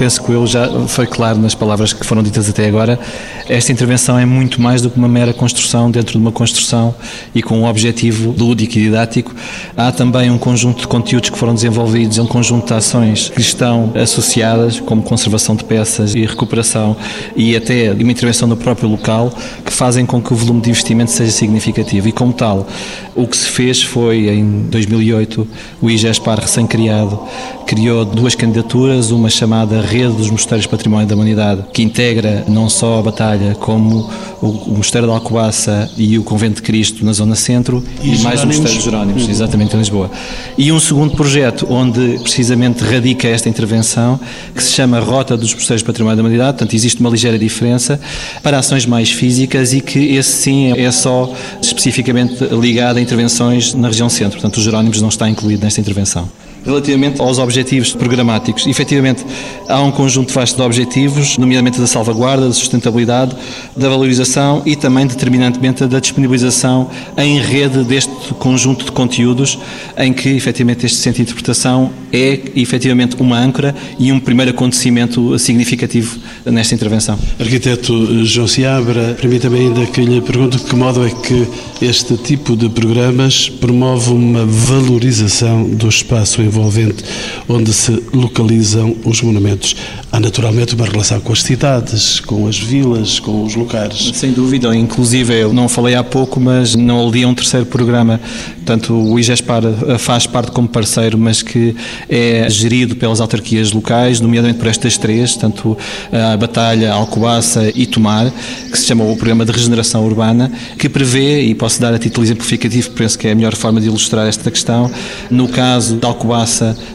Penso 0.00 0.22
que 0.22 0.32
eu 0.32 0.46
já 0.46 0.66
foi 0.88 1.06
claro 1.06 1.38
nas 1.38 1.54
palavras 1.54 1.92
que 1.92 2.06
foram 2.06 2.22
ditas 2.22 2.48
até 2.48 2.66
agora. 2.66 2.98
Esta 3.46 3.70
intervenção 3.70 4.18
é 4.18 4.24
muito 4.24 4.58
mais 4.58 4.80
do 4.80 4.88
que 4.88 4.96
uma 4.96 5.06
mera 5.06 5.34
construção 5.34 5.90
dentro 5.90 6.12
de 6.12 6.18
uma 6.18 6.32
construção 6.32 6.94
e 7.34 7.42
com 7.42 7.58
um 7.58 7.66
objetivo 7.66 8.34
lúdico 8.36 8.78
e 8.78 8.84
didático. 8.84 9.34
Há 9.76 9.92
também 9.92 10.30
um 10.30 10.38
conjunto 10.38 10.80
de 10.80 10.88
conteúdos 10.88 11.28
que 11.28 11.36
foram 11.36 11.52
desenvolvidos, 11.52 12.16
um 12.16 12.24
conjunto 12.24 12.68
de 12.68 12.72
ações 12.72 13.28
que 13.28 13.42
estão 13.42 13.92
associadas, 13.94 14.80
como 14.80 15.02
conservação 15.02 15.54
de 15.54 15.64
peças 15.64 16.14
e 16.14 16.24
recuperação, 16.24 16.96
e 17.36 17.54
até 17.54 17.92
uma 17.92 18.10
intervenção 18.10 18.48
no 18.48 18.56
próprio 18.56 18.88
local, 18.88 19.30
que 19.66 19.72
fazem 19.72 20.06
com 20.06 20.22
que 20.22 20.32
o 20.32 20.36
volume 20.36 20.62
de 20.62 20.70
investimento 20.70 21.10
seja 21.10 21.30
significativo. 21.30 22.08
E 22.08 22.12
como 22.12 22.32
tal, 22.32 22.66
o 23.14 23.26
que 23.26 23.36
se 23.36 23.48
fez 23.48 23.82
foi, 23.82 23.99
em 24.12 24.62
2008, 24.70 25.46
o 25.80 25.90
IGESPAR 25.90 26.40
recém-criado 26.40 27.18
criou 27.66 28.04
duas 28.04 28.34
candidaturas, 28.34 29.12
uma 29.12 29.30
chamada 29.30 29.80
Rede 29.80 30.14
dos 30.14 30.28
Mosteiros 30.28 30.66
Património 30.66 31.06
da 31.06 31.14
Humanidade, 31.14 31.64
que 31.72 31.82
integra 31.82 32.44
não 32.48 32.68
só 32.68 32.98
a 32.98 33.02
Batalha, 33.02 33.54
como 33.60 34.10
o 34.42 34.70
Mosteiro 34.76 35.06
da 35.06 35.12
Alcobaça 35.12 35.88
e 35.96 36.18
o 36.18 36.24
Convento 36.24 36.56
de 36.56 36.62
Cristo 36.62 37.04
na 37.04 37.12
Zona 37.12 37.36
Centro, 37.36 37.84
e, 38.02 38.14
e 38.14 38.18
mais 38.22 38.42
o 38.42 38.46
Mosteiro 38.48 38.76
de 38.76 38.84
Jerónimos, 38.84 39.24
uhum. 39.24 39.30
exatamente 39.30 39.76
em 39.76 39.78
Lisboa. 39.78 40.10
E 40.58 40.72
um 40.72 40.80
segundo 40.80 41.14
projeto, 41.14 41.64
onde 41.70 42.18
precisamente 42.22 42.82
radica 42.82 43.28
esta 43.28 43.48
intervenção, 43.48 44.18
que 44.52 44.64
se 44.64 44.72
chama 44.72 44.98
Rota 44.98 45.36
dos 45.36 45.54
Mosteiros 45.54 45.84
Património 45.84 46.16
da 46.16 46.22
Humanidade, 46.22 46.58
portanto 46.58 46.74
existe 46.74 47.00
uma 47.00 47.10
ligeira 47.10 47.38
diferença 47.38 48.00
para 48.42 48.58
ações 48.58 48.84
mais 48.84 49.12
físicas 49.12 49.72
e 49.72 49.80
que 49.80 50.16
esse 50.16 50.30
sim 50.30 50.72
é 50.72 50.90
só 50.90 51.32
especificamente 51.62 52.44
ligado 52.46 52.96
a 52.96 53.00
intervenções 53.00 53.74
na 53.74 53.89
região 53.90 54.08
centro, 54.08 54.38
portanto 54.40 54.56
os 54.56 54.62
Jerónimos 54.62 55.00
não 55.00 55.08
está 55.08 55.28
incluído 55.28 55.62
nesta 55.62 55.80
intervenção. 55.80 56.28
Relativamente 56.64 57.20
aos 57.20 57.38
objetivos 57.38 57.92
programáticos, 57.92 58.66
efetivamente 58.66 59.24
há 59.68 59.80
um 59.80 59.90
conjunto 59.90 60.32
vasto 60.32 60.56
de 60.56 60.62
objetivos, 60.62 61.38
nomeadamente 61.38 61.80
da 61.80 61.86
salvaguarda, 61.86 62.46
da 62.46 62.52
sustentabilidade, 62.52 63.34
da 63.76 63.88
valorização 63.88 64.62
e 64.66 64.76
também, 64.76 65.06
determinantemente, 65.06 65.86
da 65.86 66.00
disponibilização 66.00 66.90
em 67.16 67.40
rede 67.40 67.82
deste 67.84 68.34
conjunto 68.38 68.84
de 68.84 68.92
conteúdos, 68.92 69.58
em 69.96 70.12
que 70.12 70.28
efetivamente 70.30 70.86
este 70.86 70.98
centro 70.98 71.16
de 71.16 71.22
interpretação 71.22 71.90
é 72.12 72.40
efetivamente 72.56 73.16
uma 73.20 73.38
âncora 73.38 73.74
e 73.98 74.12
um 74.12 74.18
primeiro 74.18 74.50
acontecimento 74.50 75.38
significativo 75.38 76.18
nesta 76.44 76.74
intervenção. 76.74 77.18
Arquiteto 77.38 78.24
João 78.24 78.46
Seabra, 78.46 79.16
permita-me 79.20 79.60
ainda 79.60 79.86
que 79.86 80.00
lhe 80.00 80.20
pergunte 80.20 80.58
de 80.58 80.64
que 80.64 80.74
modo 80.74 81.06
é 81.06 81.10
que 81.10 81.46
este 81.80 82.16
tipo 82.16 82.56
de 82.56 82.68
programas 82.68 83.48
promove 83.48 84.10
uma 84.10 84.44
valorização 84.44 85.64
do 85.64 85.88
espaço 85.88 86.42
envolvente 86.50 87.04
onde 87.48 87.72
se 87.72 87.92
localizam 88.12 88.96
os 89.04 89.22
monumentos. 89.22 89.74
Há 90.12 90.18
naturalmente 90.18 90.74
uma 90.74 90.84
relação 90.84 91.20
com 91.20 91.32
as 91.32 91.42
cidades, 91.42 92.18
com 92.18 92.48
as 92.48 92.58
vilas, 92.58 93.20
com 93.20 93.44
os 93.44 93.54
locais. 93.54 94.10
Sem 94.14 94.32
dúvida, 94.32 94.74
inclusive 94.74 95.32
eu 95.32 95.52
não 95.52 95.68
falei 95.68 95.94
há 95.94 96.02
pouco, 96.02 96.40
mas 96.40 96.74
não 96.74 97.06
ali 97.06 97.24
um 97.24 97.34
terceiro 97.34 97.64
programa, 97.66 98.20
portanto 98.56 98.92
o 98.92 99.18
IGESPAR 99.18 99.62
faz 99.98 100.26
parte 100.26 100.50
como 100.50 100.68
parceiro, 100.68 101.16
mas 101.16 101.42
que 101.42 101.76
é 102.08 102.50
gerido 102.50 102.96
pelas 102.96 103.20
autarquias 103.20 103.72
locais, 103.72 104.20
nomeadamente 104.20 104.58
por 104.58 104.68
estas 104.68 104.98
três, 104.98 105.36
tanto 105.36 105.78
a 106.12 106.36
Batalha, 106.36 106.92
Alcobaça 106.92 107.70
e 107.74 107.86
Tomar, 107.86 108.32
que 108.70 108.78
se 108.78 108.86
chama 108.86 109.04
o 109.04 109.14
Programa 109.14 109.44
de 109.44 109.52
Regeneração 109.52 110.04
Urbana, 110.04 110.50
que 110.76 110.88
prevê, 110.88 111.42
e 111.42 111.54
posso 111.54 111.80
dar 111.80 111.94
a 111.94 111.98
título 111.98 112.26
exemplificativo, 112.26 112.90
penso 112.90 113.16
que 113.16 113.28
é 113.28 113.32
a 113.32 113.34
melhor 113.34 113.54
forma 113.54 113.80
de 113.80 113.86
ilustrar 113.86 114.26
esta 114.26 114.50
questão, 114.50 114.90
no 115.30 115.46
caso 115.46 115.96
de 115.96 116.04
Alcobaça 116.04 116.39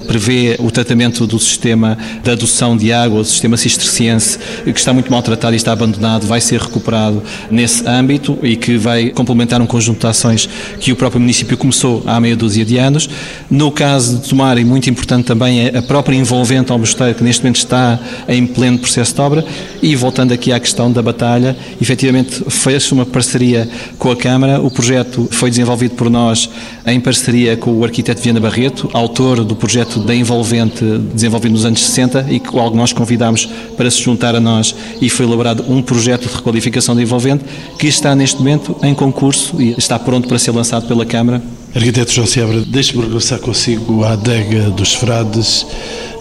Prevê 0.07 0.55
o 0.59 0.71
tratamento 0.71 1.25
do 1.27 1.39
sistema 1.39 1.97
de 2.23 2.31
adoção 2.31 2.75
de 2.75 2.91
água, 2.91 3.21
o 3.21 3.25
sistema 3.25 3.57
cisterciense, 3.57 4.37
que 4.63 4.79
está 4.79 4.93
muito 4.93 5.11
maltratado 5.11 5.53
e 5.53 5.57
está 5.57 5.71
abandonado, 5.71 6.25
vai 6.25 6.41
ser 6.41 6.59
recuperado 6.59 7.21
nesse 7.49 7.87
âmbito 7.87 8.37
e 8.41 8.55
que 8.55 8.77
vai 8.77 9.09
complementar 9.09 9.61
um 9.61 9.65
conjunto 9.65 9.99
de 9.99 10.07
ações 10.07 10.49
que 10.79 10.91
o 10.91 10.95
próprio 10.95 11.19
município 11.19 11.57
começou 11.57 12.03
há 12.05 12.19
meia 12.19 12.35
dúzia 12.35 12.65
de 12.65 12.77
anos. 12.77 13.09
No 13.49 13.71
caso 13.71 14.17
de 14.17 14.29
Tomar, 14.29 14.57
e 14.57 14.65
muito 14.65 14.89
importante 14.89 15.25
também, 15.25 15.67
é 15.67 15.77
a 15.77 15.81
própria 15.81 16.15
envolvente 16.15 16.71
ao 16.71 16.79
mosteiro, 16.79 17.15
que 17.15 17.23
neste 17.23 17.43
momento 17.43 17.57
está 17.57 17.99
em 18.27 18.45
pleno 18.45 18.79
processo 18.79 19.13
de 19.13 19.21
obra. 19.21 19.45
E 19.81 19.95
voltando 19.95 20.33
aqui 20.33 20.51
à 20.51 20.59
questão 20.59 20.91
da 20.91 21.01
batalha, 21.01 21.55
efetivamente 21.81 22.43
fez 22.49 22.91
uma 22.91 23.05
parceria 23.05 23.67
com 23.97 24.11
a 24.11 24.15
Câmara. 24.15 24.61
O 24.61 24.69
projeto 24.71 25.27
foi 25.31 25.49
desenvolvido 25.49 25.95
por 25.95 26.09
nós 26.09 26.49
em 26.85 26.99
parceria 26.99 27.57
com 27.57 27.71
o 27.71 27.83
arquiteto 27.83 28.21
Viana 28.21 28.39
Barreto, 28.39 28.89
autor 28.93 29.34
autor 29.35 29.43
do 29.43 29.55
projeto 29.55 29.99
da 29.99 30.15
Envolvente, 30.15 30.83
desenvolvido 31.13 31.51
nos 31.51 31.65
anos 31.65 31.83
60 31.83 32.27
e 32.29 32.39
que 32.39 32.55
logo 32.55 32.75
nós 32.75 32.93
convidámos 32.93 33.47
para 33.75 33.89
se 33.91 34.01
juntar 34.01 34.35
a 34.35 34.39
nós 34.39 34.75
e 35.01 35.09
foi 35.09 35.25
elaborado 35.25 35.65
um 35.67 35.81
projeto 35.81 36.27
de 36.27 36.35
requalificação 36.35 36.95
da 36.95 37.01
Envolvente 37.01 37.43
que 37.77 37.87
está 37.87 38.15
neste 38.15 38.37
momento 38.37 38.75
em 38.81 38.93
concurso 38.93 39.61
e 39.61 39.75
está 39.77 39.99
pronto 39.99 40.27
para 40.27 40.39
ser 40.39 40.51
lançado 40.51 40.87
pela 40.87 41.05
Câmara. 41.05 41.41
Arquiteto 41.75 42.13
João 42.13 42.27
Seabra, 42.27 42.61
deixe-me 42.61 43.03
regressar 43.03 43.39
consigo 43.39 44.03
à 44.03 44.13
adega 44.13 44.69
dos 44.69 44.93
frades. 44.93 45.65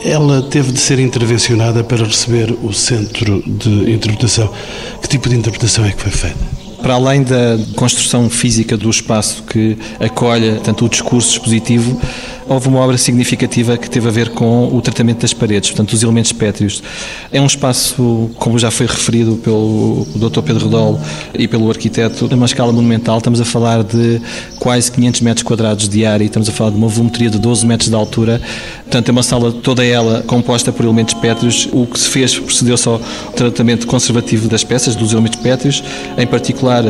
Ela 0.04 0.42
teve 0.42 0.72
de 0.72 0.80
ser 0.80 0.98
intervencionada 0.98 1.84
para 1.84 2.04
receber 2.04 2.52
o 2.62 2.72
centro 2.72 3.42
de 3.46 3.92
interpretação. 3.92 4.50
Que 5.00 5.08
tipo 5.08 5.28
de 5.28 5.36
interpretação 5.36 5.84
é 5.84 5.92
que 5.92 6.02
foi 6.02 6.10
feita? 6.10 6.64
Para 6.82 6.94
além 6.94 7.22
da 7.22 7.58
construção 7.76 8.28
física 8.28 8.76
do 8.76 8.90
espaço 8.90 9.42
que 9.44 9.78
acolhe 9.98 10.60
tanto 10.62 10.84
o 10.84 10.88
discurso 10.88 11.30
expositivo, 11.30 11.98
houve 12.48 12.68
uma 12.68 12.80
obra 12.80 12.98
significativa 12.98 13.76
que 13.76 13.88
teve 13.88 14.08
a 14.08 14.10
ver 14.10 14.30
com 14.30 14.68
o 14.74 14.80
tratamento 14.80 15.20
das 15.20 15.32
paredes, 15.32 15.70
portanto, 15.70 15.92
os 15.92 16.02
elementos 16.02 16.32
pétreos. 16.32 16.82
É 17.32 17.40
um 17.40 17.46
espaço, 17.46 18.30
como 18.36 18.58
já 18.58 18.70
foi 18.70 18.86
referido 18.86 19.36
pelo 19.36 20.06
Dr. 20.14 20.42
Pedro 20.42 20.64
Rodol 20.64 21.00
e 21.32 21.48
pelo 21.48 21.68
arquiteto, 21.70 22.28
numa 22.28 22.46
escala 22.46 22.72
monumental. 22.72 23.18
Estamos 23.18 23.40
a 23.40 23.44
falar 23.44 23.82
de 23.82 24.20
quase 24.58 24.90
500 24.92 25.20
metros 25.20 25.42
quadrados 25.42 25.88
de 25.88 26.04
área 26.04 26.24
e 26.24 26.26
estamos 26.26 26.48
a 26.48 26.52
falar 26.52 26.70
de 26.70 26.76
uma 26.76 26.88
volumetria 26.88 27.30
de 27.30 27.38
12 27.38 27.66
metros 27.66 27.88
de 27.88 27.94
altura. 27.94 28.40
Portanto, 28.82 29.08
é 29.08 29.12
uma 29.12 29.22
sala 29.22 29.52
toda 29.52 29.84
ela 29.84 30.22
composta 30.26 30.72
por 30.72 30.84
elementos 30.84 31.14
pétreos. 31.14 31.68
O 31.72 31.86
que 31.86 31.98
se 31.98 32.08
fez 32.08 32.38
procedeu-se 32.38 32.88
ao 32.88 33.00
tratamento 33.34 33.86
conservativo 33.86 34.48
das 34.48 34.62
peças, 34.62 34.94
dos 34.94 35.12
elementos 35.12 35.40
pétreos, 35.40 35.82
em 36.16 36.26
particular 36.26 36.84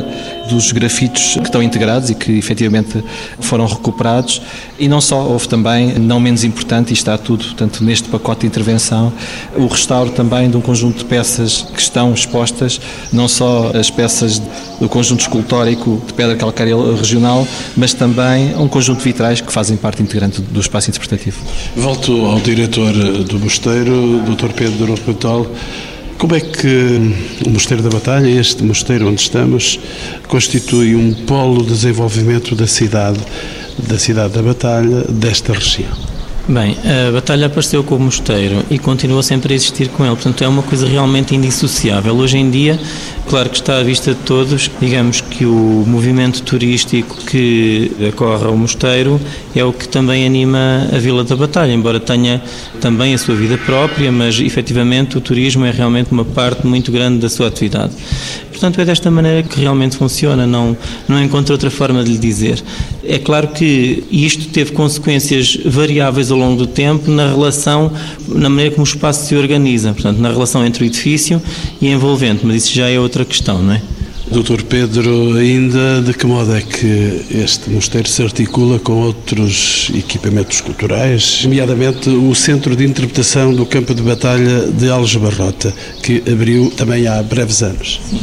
dos 0.48 0.72
grafitos 0.72 1.34
que 1.34 1.44
estão 1.44 1.62
integrados 1.62 2.10
e 2.10 2.14
que 2.14 2.32
efetivamente 2.32 3.02
foram 3.40 3.66
recuperados. 3.66 4.40
E 4.78 4.88
não 4.88 5.00
só, 5.00 5.22
houve 5.22 5.48
também, 5.48 5.98
não 5.98 6.20
menos 6.20 6.44
importante, 6.44 6.90
e 6.90 6.94
está 6.94 7.16
tudo 7.16 7.44
portanto, 7.44 7.82
neste 7.84 8.08
pacote 8.08 8.42
de 8.42 8.46
intervenção, 8.46 9.12
o 9.56 9.66
restauro 9.66 10.10
também 10.10 10.50
de 10.50 10.56
um 10.56 10.60
conjunto 10.60 10.98
de 10.98 11.04
peças 11.04 11.62
que 11.62 11.80
estão 11.80 12.12
expostas, 12.12 12.80
não 13.12 13.28
só 13.28 13.70
as 13.74 13.90
peças 13.90 14.40
do 14.80 14.88
conjunto 14.88 15.20
escultórico 15.20 16.02
de 16.06 16.12
pedra 16.12 16.36
calcária 16.36 16.74
regional, 16.96 17.46
mas 17.76 17.94
também 17.94 18.54
um 18.56 18.68
conjunto 18.68 18.98
de 18.98 19.04
vitrais 19.04 19.40
que 19.40 19.52
fazem 19.52 19.76
parte 19.76 20.02
integrante 20.02 20.40
do 20.40 20.60
espaço 20.60 20.90
interpretativo. 20.90 21.38
Volto 21.76 22.26
ao 22.26 22.40
diretor 22.40 22.92
do 22.92 23.38
mosteiro, 23.38 24.20
Dr. 24.22 24.52
Pedro 24.54 24.94
Petol. 24.98 25.50
Como 26.18 26.34
é 26.34 26.40
que 26.40 27.00
o 27.46 27.50
Mosteiro 27.50 27.82
da 27.82 27.90
Batalha, 27.90 28.28
este 28.28 28.62
mosteiro 28.62 29.08
onde 29.08 29.20
estamos, 29.20 29.78
constitui 30.28 30.94
um 30.94 31.12
polo 31.12 31.62
de 31.62 31.70
desenvolvimento 31.70 32.54
da 32.54 32.66
cidade, 32.66 33.20
da 33.78 33.98
cidade 33.98 34.32
da 34.34 34.42
Batalha, 34.42 35.02
desta 35.08 35.52
região? 35.52 36.14
Bem, 36.46 36.76
a 37.08 37.10
batalha 37.10 37.46
apareceu 37.46 37.82
com 37.82 37.96
o 37.96 38.00
mosteiro 38.00 38.62
e 38.70 38.78
continua 38.78 39.22
sempre 39.22 39.54
a 39.54 39.56
existir 39.56 39.88
com 39.88 40.04
ele, 40.04 40.14
portanto 40.14 40.44
é 40.44 40.48
uma 40.48 40.62
coisa 40.62 40.86
realmente 40.86 41.34
indissociável. 41.34 42.14
Hoje 42.14 42.36
em 42.36 42.50
dia, 42.50 42.78
claro 43.26 43.48
que 43.48 43.56
está 43.56 43.78
à 43.78 43.82
vista 43.82 44.12
de 44.12 44.20
todos, 44.20 44.70
digamos 44.78 45.22
que 45.36 45.44
o 45.44 45.84
movimento 45.84 46.42
turístico 46.42 47.16
que 47.26 47.90
ocorre 48.08 48.44
ao 48.46 48.56
mosteiro 48.56 49.20
é 49.54 49.64
o 49.64 49.72
que 49.72 49.88
também 49.88 50.24
anima 50.24 50.88
a 50.92 50.98
Vila 50.98 51.24
da 51.24 51.34
Batalha, 51.34 51.72
embora 51.72 51.98
tenha 51.98 52.40
também 52.80 53.14
a 53.14 53.18
sua 53.18 53.34
vida 53.34 53.58
própria, 53.58 54.12
mas 54.12 54.38
efetivamente 54.38 55.18
o 55.18 55.20
turismo 55.20 55.64
é 55.64 55.72
realmente 55.72 56.12
uma 56.12 56.24
parte 56.24 56.64
muito 56.64 56.92
grande 56.92 57.18
da 57.18 57.28
sua 57.28 57.48
atividade. 57.48 57.92
Portanto, 58.50 58.80
é 58.80 58.84
desta 58.84 59.10
maneira 59.10 59.42
que 59.42 59.60
realmente 59.60 59.96
funciona, 59.96 60.46
não, 60.46 60.76
não 61.08 61.20
encontro 61.20 61.52
outra 61.52 61.70
forma 61.70 62.04
de 62.04 62.12
lhe 62.12 62.18
dizer. 62.18 62.62
É 63.02 63.18
claro 63.18 63.48
que 63.48 64.04
isto 64.12 64.46
teve 64.50 64.70
consequências 64.70 65.58
variáveis 65.64 66.30
ao 66.30 66.38
longo 66.38 66.56
do 66.56 66.66
tempo 66.68 67.10
na 67.10 67.28
relação, 67.28 67.90
na 68.28 68.48
maneira 68.48 68.70
como 68.70 68.86
o 68.86 68.88
espaço 68.88 69.26
se 69.26 69.34
organiza, 69.34 69.92
portanto, 69.92 70.18
na 70.18 70.30
relação 70.30 70.64
entre 70.64 70.84
o 70.84 70.86
edifício 70.86 71.42
e 71.82 71.88
envolvente, 71.88 72.46
mas 72.46 72.64
isso 72.64 72.72
já 72.72 72.88
é 72.88 73.00
outra 73.00 73.24
questão, 73.24 73.60
não 73.60 73.74
é? 73.74 73.82
Doutor 74.34 74.64
Pedro, 74.64 75.36
ainda 75.36 76.02
de 76.02 76.12
que 76.12 76.26
modo 76.26 76.56
é 76.56 76.60
que 76.60 77.24
este 77.30 77.70
mosteiro 77.70 78.08
se 78.08 78.20
articula 78.20 78.80
com 78.80 78.94
outros 78.94 79.92
equipamentos 79.94 80.60
culturais, 80.60 81.42
nomeadamente 81.44 82.10
o 82.10 82.34
Centro 82.34 82.74
de 82.74 82.84
Interpretação 82.84 83.54
do 83.54 83.64
Campo 83.64 83.94
de 83.94 84.02
Batalha 84.02 84.66
de 84.72 84.90
Algebarrota, 84.90 85.72
que 86.02 86.20
abriu 86.28 86.68
também 86.76 87.06
há 87.06 87.22
breves 87.22 87.62
anos? 87.62 88.00
Sim. 88.10 88.18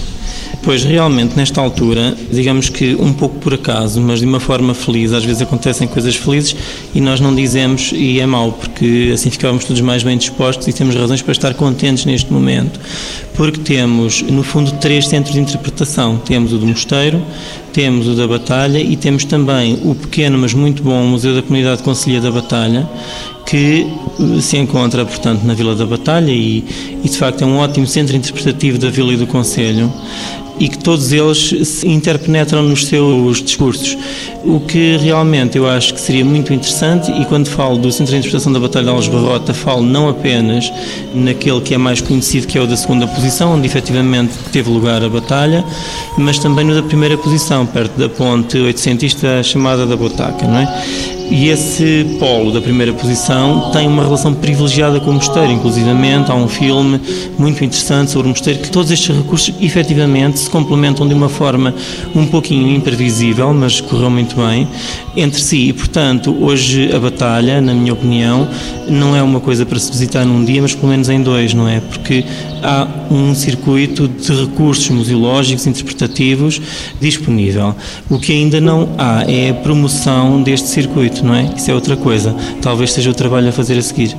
Pois 0.64 0.84
realmente, 0.84 1.36
nesta 1.36 1.60
altura, 1.60 2.16
digamos 2.32 2.70
que 2.70 2.96
um 2.96 3.12
pouco 3.12 3.40
por 3.40 3.54
acaso, 3.54 4.00
mas 4.00 4.20
de 4.20 4.28
uma 4.28 4.40
forma 4.40 4.76
feliz, 4.76 5.12
às 5.12 5.26
vezes 5.26 5.42
acontecem 5.42 5.88
coisas 5.88 6.16
felizes 6.16 6.56
e 6.94 7.02
nós 7.02 7.20
não 7.20 7.34
dizemos 7.34 7.92
e 7.92 8.20
é 8.20 8.26
mau, 8.28 8.52
porque 8.52 9.10
assim 9.12 9.32
ficávamos 9.32 9.66
todos 9.66 9.82
mais 9.82 10.04
bem 10.04 10.18
dispostos 10.18 10.68
e 10.68 10.74
temos 10.74 10.96
razões 10.96 11.22
para 11.24 11.32
estar 11.32 11.56
contentes 11.56 12.06
neste 12.06 12.32
momento, 12.32 12.80
porque 13.34 13.60
temos, 13.60 14.22
no 14.22 14.44
fundo, 14.44 14.72
três 14.74 15.08
centros 15.08 15.34
de 15.34 15.42
interpretação. 15.42 16.18
Temos 16.18 16.54
o 16.54 16.60
do 16.60 16.68
Mosteiro, 16.68 17.20
temos 17.74 18.08
o 18.08 18.14
da 18.14 18.28
Batalha 18.28 18.80
e 18.80 18.96
temos 18.96 19.26
também 19.26 19.80
o 19.84 19.96
pequeno, 19.96 20.38
mas 20.38 20.54
muito 20.54 20.84
bom 20.84 21.04
Museu 21.06 21.34
da 21.34 21.42
Comunidade 21.42 21.82
Conselhia 21.82 22.22
da 22.22 22.30
Batalha, 22.30 22.88
que 23.48 23.88
se 24.40 24.58
encontra, 24.58 25.04
portanto, 25.06 25.44
na 25.44 25.54
Vila 25.54 25.76
da 25.76 25.86
Batalha 25.86 26.32
e, 26.32 26.64
e, 27.04 27.10
de 27.10 27.18
facto 27.18 27.42
é 27.42 27.46
um 27.46 27.58
ótimo 27.58 27.88
centro 27.88 28.16
interpretativo 28.16 28.78
da 28.78 28.90
Vila 28.90 29.14
e 29.14 29.18
do 29.18 29.26
Conselho 29.28 29.92
e 30.62 30.68
que 30.68 30.78
todos 30.78 31.12
eles 31.12 31.68
se 31.68 31.88
interpenetram 31.88 32.62
nos 32.62 32.86
seus 32.86 33.42
discursos. 33.42 33.98
O 34.46 34.60
que 34.60 34.96
realmente 34.98 35.58
eu 35.58 35.68
acho 35.68 35.92
que 35.92 36.00
seria 36.00 36.24
muito 36.24 36.54
interessante, 36.54 37.12
e 37.12 37.26
quando 37.26 37.48
falo 37.48 37.80
do 37.80 37.92
Centro 37.92 38.12
de 38.14 38.20
Interpretação 38.20 38.54
da 38.54 38.60
Batalha 38.60 38.86
de 38.86 38.92
Alves 38.92 39.08
Barrota, 39.08 39.56
falo 39.56 39.82
não 39.82 40.08
apenas 40.08 40.72
naquele 41.16 41.62
que 41.62 41.74
é 41.74 41.80
mais 41.80 42.00
conhecido, 42.00 42.46
que 42.46 42.60
é 42.60 42.62
o 42.62 42.68
da 42.68 42.78
segunda 42.78 43.08
posição, 43.08 43.56
onde 43.56 43.66
efetivamente 43.66 44.34
teve 44.52 44.70
lugar 44.70 45.04
a 45.04 45.10
batalha, 45.10 45.66
mas 46.16 46.38
também 46.38 46.64
no 46.64 46.76
da 46.76 46.84
primeira 46.84 47.18
posição, 47.18 47.66
perto 47.66 47.98
da 47.98 48.08
ponte 48.08 48.60
800 48.60 49.16
chamada 49.44 49.88
da 49.88 49.96
Botaca, 49.96 50.46
não 50.46 50.58
é? 50.58 51.21
E 51.32 51.48
esse 51.48 52.18
polo 52.20 52.52
da 52.52 52.60
primeira 52.60 52.92
posição 52.92 53.72
tem 53.72 53.88
uma 53.88 54.04
relação 54.04 54.34
privilegiada 54.34 55.00
com 55.00 55.12
o 55.12 55.14
mosteiro, 55.14 55.50
inclusivamente 55.50 56.30
há 56.30 56.36
um 56.36 56.48
filme 56.48 57.00
muito 57.40 57.64
interessante 57.64 58.12
sobre 58.12 58.28
o 58.28 58.30
mosteiro 58.32 58.60
que 58.60 58.70
todos 58.70 58.92
estes 58.92 59.16
recursos 59.16 59.54
efetivamente 59.62 60.40
se 60.40 60.50
complementam 60.50 61.08
de 61.08 61.14
uma 61.14 61.30
forma 61.30 61.74
um 62.14 62.28
pouquinho 62.28 62.76
imprevisível, 62.76 63.54
mas 63.54 63.80
correu 63.80 64.10
muito 64.10 64.36
bem 64.36 64.68
entre 65.16 65.42
si 65.42 65.70
e, 65.70 65.74
portanto, 65.74 66.36
hoje 66.40 66.94
a 66.94 67.00
batalha, 67.00 67.62
na 67.62 67.74
minha 67.74 67.94
opinião, 67.94 68.48
não 68.90 69.16
é 69.16 69.24
uma 69.24 69.40
coisa 69.40 69.66
para 69.66 69.80
se 69.80 69.90
visitar 69.90 70.26
num 70.26 70.44
dia, 70.44 70.62
mas 70.62 70.76
pelo 70.76 70.90
menos 70.90 71.10
em 71.10 71.22
dois, 71.22 71.54
não 71.54 71.68
é? 71.68 71.80
Porque 71.80 72.26
há 72.62 72.88
um 73.10 73.34
circuito 73.34 74.08
de 74.08 74.34
recursos 74.34 74.90
museológicos, 74.90 75.66
interpretativos 75.66 76.62
disponível. 77.00 77.76
O 78.10 78.20
que 78.20 78.32
ainda 78.32 78.62
não 78.62 78.90
há 78.98 79.24
é 79.28 79.50
a 79.50 79.54
promoção 79.54 80.42
deste 80.42 80.68
circuito, 80.68 81.21
não 81.24 81.34
é? 81.34 81.54
Isso 81.56 81.70
é 81.72 81.74
outra 81.74 81.96
coisa. 81.96 82.36
Talvez 82.62 82.92
seja 82.92 83.10
o 83.10 83.14
trabalho 83.14 83.50
a 83.50 83.52
fazer 83.52 83.78
a 83.78 83.82
seguir. 83.82 84.16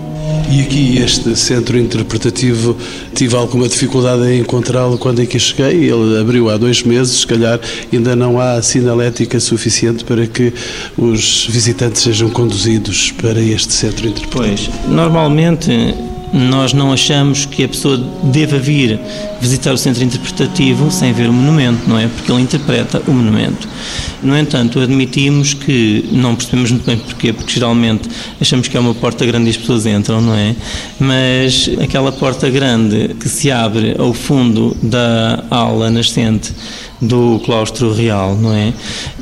E 0.51 0.61
aqui 0.61 0.99
este 0.99 1.35
centro 1.37 1.79
interpretativo 1.79 2.77
tive 3.15 3.35
alguma 3.37 3.69
dificuldade 3.69 4.23
em 4.27 4.41
encontrá-lo 4.41 4.99
quando 4.99 5.21
aqui 5.21 5.39
cheguei. 5.39 5.91
Ele 5.91 6.21
abriu 6.21 6.51
há 6.51 6.57
dois 6.57 6.83
meses, 6.83 7.21
se 7.21 7.27
calhar 7.27 7.59
ainda 7.93 8.15
não 8.15 8.39
há 8.39 8.61
sinalética 8.61 9.41
suficiente 9.41 10.05
para 10.05 10.27
que 10.27 10.53
os 10.97 11.47
visitantes 11.49 12.03
sejam 12.03 12.29
conduzidos 12.29 13.13
para 13.13 13.41
este 13.41 13.73
centro 13.73 14.07
interpretativo. 14.07 14.33
Pois, 14.33 14.71
normalmente 14.89 15.95
nós 16.33 16.73
não 16.73 16.93
achamos 16.93 17.45
que 17.45 17.65
a 17.65 17.69
pessoa 17.69 17.99
deva 18.25 18.59
vir 18.59 18.99
visitar 19.41 19.73
o 19.73 19.77
centro 19.77 20.03
interpretativo 20.03 20.91
sem 20.91 21.13
ver 21.13 21.29
o 21.29 21.33
monumento, 21.33 21.89
não 21.89 21.99
é? 21.99 22.07
Porque 22.07 22.33
ele 22.33 22.41
interpreta 22.41 23.03
o 23.07 23.13
monumento. 23.13 23.69
No 24.23 24.39
entanto, 24.39 24.81
admitimos 24.81 25.53
que 25.53 26.09
não 26.11 26.35
percebemos 26.35 26.71
muito 26.71 26.87
bem 26.87 26.97
porquê, 26.97 27.33
porque 27.33 27.53
geralmente 27.53 28.09
achamos 28.41 28.69
que 28.69 28.77
é 28.77 28.81
uma 28.81 28.95
porta 28.95 29.27
grande 29.27 29.49
e 29.49 29.51
as 29.51 29.57
pessoas 29.57 29.85
entram, 29.85 30.21
não 30.21 30.35
é? 30.35 30.55
Mas 30.99 31.69
aquela 31.83 32.13
porta 32.13 32.49
grande 32.49 33.15
que 33.21 33.29
se 33.29 33.51
abre 33.51 33.95
ao 33.99 34.15
fundo 34.15 34.77
da 34.83 35.45
aula 35.51 35.91
nascente 35.91 36.53
do 37.03 37.41
claustro 37.45 37.93
real, 37.93 38.37
não 38.37 38.55
é? 38.55 38.73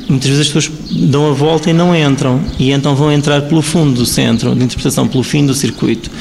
Muitas 0.07 0.29
vezes 0.29 0.47
as 0.47 0.53
pessoas 0.53 0.71
dão 0.91 1.31
a 1.31 1.33
volta 1.33 1.69
e 1.69 1.73
não 1.73 1.95
entram, 1.95 2.39
e 2.59 2.71
então 2.71 2.95
vão 2.95 3.11
entrar 3.11 3.41
pelo 3.43 3.61
fundo 3.61 3.93
do 3.93 4.05
centro 4.05 4.53
de 4.53 4.63
interpretação, 4.63 5.07
pelo 5.07 5.23
fim 5.23 5.45
do 5.45 5.53
circuito. 5.55 6.11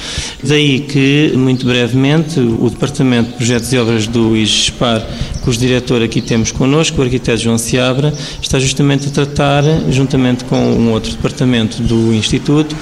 Daí 0.42 0.79
que, 0.80 1.32
muito 1.36 1.66
brevemente, 1.66 2.40
o 2.40 2.68
Departamento 2.68 3.30
de 3.30 3.36
Projetos 3.36 3.72
e 3.72 3.78
Obras 3.78 4.06
do 4.06 4.36
IGESPAR, 4.36 5.06
cujo 5.42 5.58
diretor 5.58 6.02
aqui 6.02 6.20
temos 6.20 6.52
connosco, 6.52 7.00
o 7.00 7.04
arquiteto 7.04 7.42
João 7.42 7.58
Seabra, 7.58 8.12
está 8.40 8.58
justamente 8.58 9.08
a 9.08 9.10
tratar, 9.10 9.62
juntamente 9.90 10.44
com 10.44 10.56
um 10.56 10.90
outro 10.90 11.12
departamento 11.12 11.82
do 11.82 12.12
Instituto, 12.12 12.74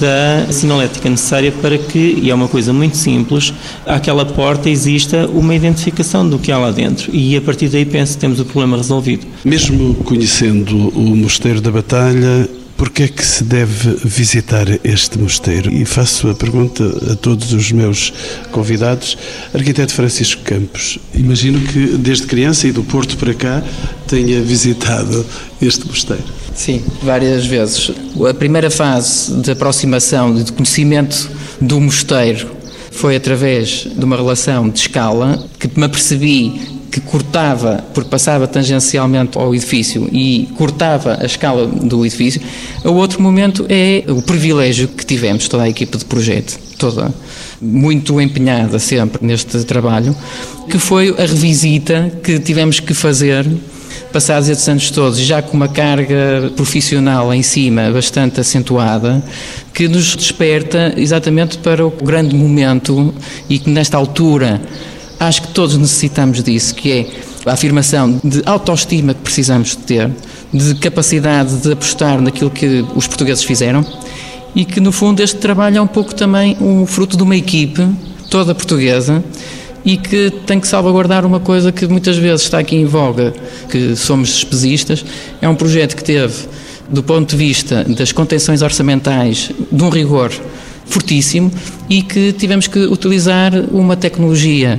da 0.00 0.50
sinalética 0.50 1.10
necessária 1.10 1.52
para 1.52 1.76
que, 1.76 2.18
e 2.22 2.30
é 2.30 2.34
uma 2.34 2.48
coisa 2.48 2.72
muito 2.72 2.96
simples, 2.96 3.52
àquela 3.84 4.24
porta 4.24 4.70
exista 4.70 5.28
uma 5.28 5.54
identificação 5.54 6.28
do 6.28 6.38
que 6.38 6.50
há 6.50 6.58
lá 6.58 6.70
dentro. 6.70 7.14
E 7.14 7.36
a 7.36 7.40
partir 7.40 7.68
daí 7.68 7.84
penso 7.84 8.14
que 8.14 8.20
temos 8.20 8.40
o 8.40 8.44
problema 8.44 8.78
resolvido. 8.78 9.26
Mesmo 9.44 9.94
conhecendo 9.96 10.88
o 10.88 11.14
Mosteiro 11.14 11.60
da 11.60 11.70
Batalha, 11.70 12.48
Porquê 12.80 13.02
é 13.02 13.08
que 13.08 13.22
se 13.22 13.44
deve 13.44 13.94
visitar 14.06 14.66
este 14.82 15.18
mosteiro? 15.18 15.70
E 15.70 15.84
faço 15.84 16.30
a 16.30 16.34
pergunta 16.34 16.82
a 17.12 17.14
todos 17.14 17.52
os 17.52 17.70
meus 17.70 18.10
convidados. 18.50 19.18
Arquiteto 19.52 19.92
Francisco 19.92 20.40
Campos, 20.42 20.98
imagino 21.14 21.60
que 21.60 21.98
desde 21.98 22.26
criança 22.26 22.66
e 22.66 22.72
do 22.72 22.82
Porto 22.82 23.18
para 23.18 23.34
cá 23.34 23.62
tenha 24.08 24.40
visitado 24.40 25.26
este 25.60 25.86
mosteiro. 25.86 26.24
Sim, 26.54 26.82
várias 27.02 27.44
vezes. 27.44 27.92
A 28.26 28.32
primeira 28.32 28.70
fase 28.70 29.34
de 29.34 29.50
aproximação, 29.50 30.34
de 30.34 30.50
conhecimento 30.50 31.30
do 31.60 31.78
mosteiro, 31.78 32.48
foi 32.90 33.14
através 33.14 33.86
de 33.94 34.02
uma 34.02 34.16
relação 34.16 34.70
de 34.70 34.78
escala 34.78 35.46
que 35.58 35.68
me 35.78 35.84
apercebi 35.84 36.79
que 36.90 37.00
cortava, 37.00 37.84
porque 37.94 38.10
passava 38.10 38.46
tangencialmente 38.46 39.38
ao 39.38 39.54
edifício 39.54 40.08
e 40.12 40.48
cortava 40.56 41.18
a 41.20 41.24
escala 41.24 41.66
do 41.66 42.04
edifício. 42.04 42.40
O 42.84 42.92
outro 42.92 43.22
momento 43.22 43.64
é 43.68 44.04
o 44.08 44.20
privilégio 44.20 44.88
que 44.88 45.06
tivemos, 45.06 45.48
toda 45.48 45.62
a 45.62 45.68
equipe 45.68 45.96
de 45.96 46.04
projeto, 46.04 46.58
toda 46.76 47.12
muito 47.60 48.20
empenhada 48.20 48.78
sempre 48.78 49.24
neste 49.24 49.62
trabalho, 49.64 50.16
que 50.68 50.78
foi 50.78 51.10
a 51.10 51.26
revisita 51.26 52.10
que 52.22 52.38
tivemos 52.38 52.80
que 52.80 52.94
fazer 52.94 53.46
passados 54.12 54.48
estes 54.48 54.68
anos 54.68 54.90
todos, 54.90 55.18
já 55.18 55.40
com 55.40 55.56
uma 55.56 55.68
carga 55.68 56.50
profissional 56.56 57.32
em 57.32 57.42
cima 57.42 57.90
bastante 57.90 58.40
acentuada, 58.40 59.22
que 59.72 59.86
nos 59.86 60.16
desperta 60.16 60.94
exatamente 60.96 61.58
para 61.58 61.86
o 61.86 61.90
grande 61.90 62.34
momento 62.34 63.14
e 63.48 63.58
que 63.58 63.70
nesta 63.70 63.96
altura 63.96 64.60
Acho 65.20 65.42
que 65.42 65.48
todos 65.48 65.76
necessitamos 65.76 66.42
disso, 66.42 66.74
que 66.74 66.90
é 66.90 67.06
a 67.44 67.52
afirmação 67.52 68.18
de 68.24 68.42
autoestima 68.46 69.12
que 69.12 69.20
precisamos 69.20 69.70
de 69.70 69.76
ter, 69.76 70.10
de 70.50 70.74
capacidade 70.76 71.56
de 71.58 71.72
apostar 71.72 72.22
naquilo 72.22 72.50
que 72.50 72.82
os 72.94 73.06
portugueses 73.06 73.44
fizeram 73.44 73.84
e 74.54 74.64
que, 74.64 74.80
no 74.80 74.90
fundo, 74.90 75.20
este 75.20 75.36
trabalho 75.36 75.76
é 75.76 75.80
um 75.82 75.86
pouco 75.86 76.14
também 76.14 76.56
o 76.58 76.86
fruto 76.86 77.18
de 77.18 77.22
uma 77.22 77.36
equipe 77.36 77.86
toda 78.30 78.54
portuguesa 78.54 79.22
e 79.84 79.98
que 79.98 80.30
tem 80.46 80.58
que 80.58 80.66
salvaguardar 80.66 81.26
uma 81.26 81.38
coisa 81.38 81.70
que 81.70 81.86
muitas 81.86 82.16
vezes 82.16 82.42
está 82.42 82.58
aqui 82.58 82.76
em 82.76 82.86
voga, 82.86 83.34
que 83.68 83.94
somos 83.96 84.30
despesistas. 84.30 85.04
É 85.42 85.48
um 85.48 85.54
projeto 85.54 85.96
que 85.96 86.04
teve, 86.04 86.34
do 86.88 87.02
ponto 87.02 87.28
de 87.28 87.36
vista 87.36 87.84
das 87.84 88.10
contenções 88.10 88.62
orçamentais, 88.62 89.50
de 89.70 89.82
um 89.84 89.90
rigor 89.90 90.32
fortíssimo 90.90 91.50
e 91.88 92.02
que 92.02 92.32
tivemos 92.32 92.66
que 92.66 92.80
utilizar 92.80 93.52
uma 93.72 93.96
tecnologia 93.96 94.78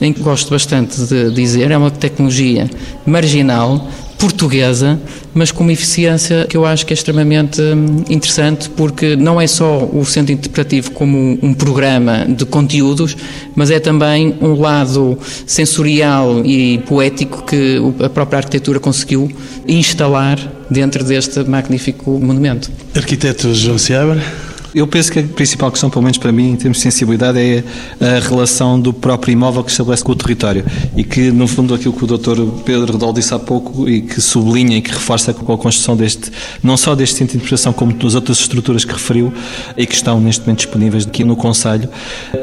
em 0.00 0.12
que 0.12 0.20
gosto 0.20 0.50
bastante 0.50 1.00
de 1.00 1.30
dizer, 1.30 1.70
é 1.70 1.76
uma 1.76 1.90
tecnologia 1.90 2.68
marginal, 3.06 3.88
portuguesa, 4.18 5.00
mas 5.34 5.50
com 5.50 5.64
uma 5.64 5.72
eficiência 5.72 6.46
que 6.48 6.56
eu 6.56 6.64
acho 6.64 6.86
que 6.86 6.92
é 6.92 6.94
extremamente 6.94 7.60
hum, 7.60 8.04
interessante, 8.08 8.70
porque 8.70 9.16
não 9.16 9.40
é 9.40 9.48
só 9.48 9.84
o 9.84 10.04
centro 10.04 10.32
interpretativo 10.32 10.92
como 10.92 11.38
um 11.42 11.52
programa 11.52 12.24
de 12.24 12.44
conteúdos, 12.44 13.16
mas 13.56 13.70
é 13.70 13.80
também 13.80 14.36
um 14.40 14.60
lado 14.60 15.18
sensorial 15.44 16.44
e 16.44 16.78
poético 16.86 17.44
que 17.44 17.80
a 18.04 18.08
própria 18.08 18.38
arquitetura 18.38 18.78
conseguiu 18.78 19.28
instalar 19.66 20.38
dentro 20.70 21.02
deste 21.02 21.42
magnífico 21.42 22.12
monumento. 22.20 22.70
Arquiteto 22.94 23.52
João 23.52 23.78
Seabra. 23.78 24.51
Eu 24.74 24.86
penso 24.86 25.12
que 25.12 25.18
a 25.18 25.22
principal 25.22 25.70
questão, 25.70 25.90
pelo 25.90 26.02
menos 26.02 26.16
para 26.16 26.32
mim, 26.32 26.52
em 26.52 26.56
termos 26.56 26.78
de 26.78 26.82
sensibilidade, 26.82 27.38
é 27.38 27.62
a 28.00 28.26
relação 28.26 28.80
do 28.80 28.90
próprio 28.90 29.30
imóvel 29.30 29.62
que 29.62 29.70
estabelece 29.70 30.02
com 30.02 30.12
o 30.12 30.16
território 30.16 30.64
e 30.96 31.04
que, 31.04 31.30
no 31.30 31.46
fundo, 31.46 31.74
aquilo 31.74 31.92
que 31.92 32.04
o 32.04 32.06
Dr. 32.06 32.40
Pedro 32.64 32.92
Rodol 32.94 33.12
disse 33.12 33.34
há 33.34 33.38
pouco 33.38 33.86
e 33.86 34.00
que 34.00 34.18
sublinha 34.18 34.78
e 34.78 34.80
que 34.80 34.90
reforça 34.90 35.34
com 35.34 35.52
a 35.52 35.58
construção 35.58 35.94
deste, 35.94 36.32
não 36.62 36.78
só 36.78 36.94
deste 36.94 37.16
centro 37.16 37.32
de 37.32 37.36
interpretação, 37.36 37.70
como 37.70 37.92
das 37.92 38.14
outras 38.14 38.38
estruturas 38.38 38.82
que 38.82 38.94
referiu 38.94 39.30
e 39.76 39.86
que 39.86 39.94
estão 39.94 40.18
neste 40.18 40.40
momento 40.40 40.60
disponíveis 40.60 41.06
aqui 41.06 41.22
no 41.22 41.36
Conselho, 41.36 41.90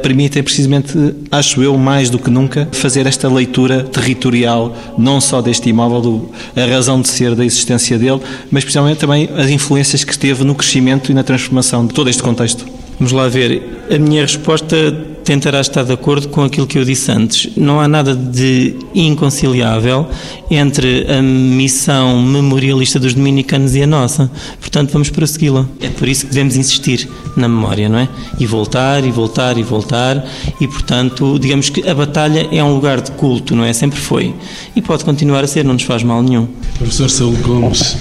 permitem 0.00 0.40
precisamente, 0.40 0.96
acho 1.32 1.60
eu, 1.60 1.76
mais 1.76 2.10
do 2.10 2.18
que 2.20 2.30
nunca, 2.30 2.68
fazer 2.70 3.06
esta 3.08 3.28
leitura 3.28 3.82
territorial, 3.82 4.76
não 4.96 5.20
só 5.20 5.42
deste 5.42 5.68
imóvel, 5.68 6.00
do, 6.00 6.30
a 6.54 6.64
razão 6.64 7.00
de 7.00 7.08
ser 7.08 7.34
da 7.34 7.44
existência 7.44 7.98
dele, 7.98 8.20
mas 8.52 8.62
principalmente 8.62 8.98
também 8.98 9.28
as 9.36 9.50
influências 9.50 10.04
que 10.04 10.16
teve 10.16 10.44
no 10.44 10.54
crescimento 10.54 11.10
e 11.10 11.14
na 11.14 11.24
transformação 11.24 11.84
de 11.84 11.92
todo 11.92 12.08
este 12.08 12.19
contexto? 12.22 12.66
Vamos 12.98 13.12
lá 13.12 13.28
ver. 13.28 13.62
A 13.90 13.98
minha 13.98 14.22
resposta 14.22 14.76
tentará 15.24 15.60
estar 15.60 15.84
de 15.84 15.92
acordo 15.92 16.28
com 16.28 16.42
aquilo 16.42 16.66
que 16.66 16.78
eu 16.78 16.84
disse 16.84 17.10
antes. 17.10 17.56
Não 17.56 17.80
há 17.80 17.86
nada 17.86 18.14
de 18.14 18.74
inconciliável 18.94 20.08
entre 20.50 21.06
a 21.10 21.22
missão 21.22 22.22
memorialista 22.22 22.98
dos 22.98 23.14
dominicanos 23.14 23.74
e 23.74 23.82
a 23.82 23.86
nossa. 23.86 24.30
Portanto, 24.58 24.92
vamos 24.92 25.10
prossegui-la. 25.10 25.66
É 25.80 25.88
por 25.88 26.08
isso 26.08 26.26
que 26.26 26.32
devemos 26.32 26.56
insistir 26.56 27.08
na 27.36 27.48
memória, 27.48 27.88
não 27.88 27.98
é? 27.98 28.08
E 28.38 28.46
voltar, 28.46 29.04
e 29.04 29.10
voltar, 29.10 29.56
e 29.58 29.62
voltar. 29.62 30.24
E, 30.60 30.66
portanto, 30.66 31.38
digamos 31.38 31.70
que 31.70 31.88
a 31.88 31.94
batalha 31.94 32.48
é 32.50 32.62
um 32.62 32.74
lugar 32.74 33.00
de 33.00 33.10
culto, 33.12 33.54
não 33.54 33.64
é? 33.64 33.72
Sempre 33.72 33.98
foi. 33.98 34.34
E 34.74 34.82
pode 34.82 35.04
continuar 35.04 35.44
a 35.44 35.46
ser, 35.46 35.64
não 35.64 35.74
nos 35.74 35.82
faz 35.82 36.02
mal 36.02 36.22
nenhum. 36.22 36.48
Professor 36.78 37.10
Saúl 37.10 37.36
Gomes, 37.42 37.96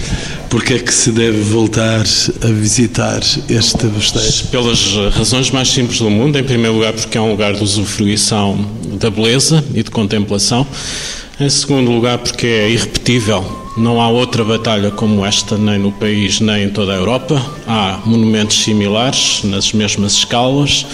porque 0.50 0.76
é 0.76 0.80
que 0.80 0.94
se 0.94 1.12
deve 1.12 1.42
voltar 1.42 2.04
a 2.42 2.48
visitar 2.48 3.22
este 3.50 3.86
mosteiro? 3.86 4.48
Pelas 4.50 4.96
razões 5.16 5.52
mais 5.52 5.70
simples 5.70 6.00
do 6.00 6.10
mundo. 6.10 6.38
Em 6.38 6.44
primeiro 6.44 6.76
lugar, 6.76 6.94
porque 6.94 7.09
é 7.18 7.22
um 7.22 7.32
lugar 7.32 7.54
de 7.54 7.64
usufruição 7.64 8.66
da 9.00 9.10
beleza 9.10 9.64
e 9.74 9.84
de 9.84 9.92
contemplação. 9.92 10.66
Em 11.40 11.50
segundo 11.50 11.92
lugar, 11.92 12.18
porque 12.18 12.46
é 12.46 12.70
irrepetível. 12.70 13.44
Não 13.78 14.02
há 14.02 14.10
outra 14.10 14.44
batalha 14.44 14.92
como 14.92 15.26
esta, 15.26 15.58
nem 15.58 15.80
no 15.80 15.92
país, 15.92 16.40
nem 16.40 16.66
em 16.66 16.70
toda 16.70 16.92
a 16.92 16.96
Europa. 16.96 17.42
Há 17.66 18.02
monumentos 18.06 18.62
similares, 18.62 19.42
nas 19.44 19.72
mesmas 19.72 20.14
escalas 20.14 20.86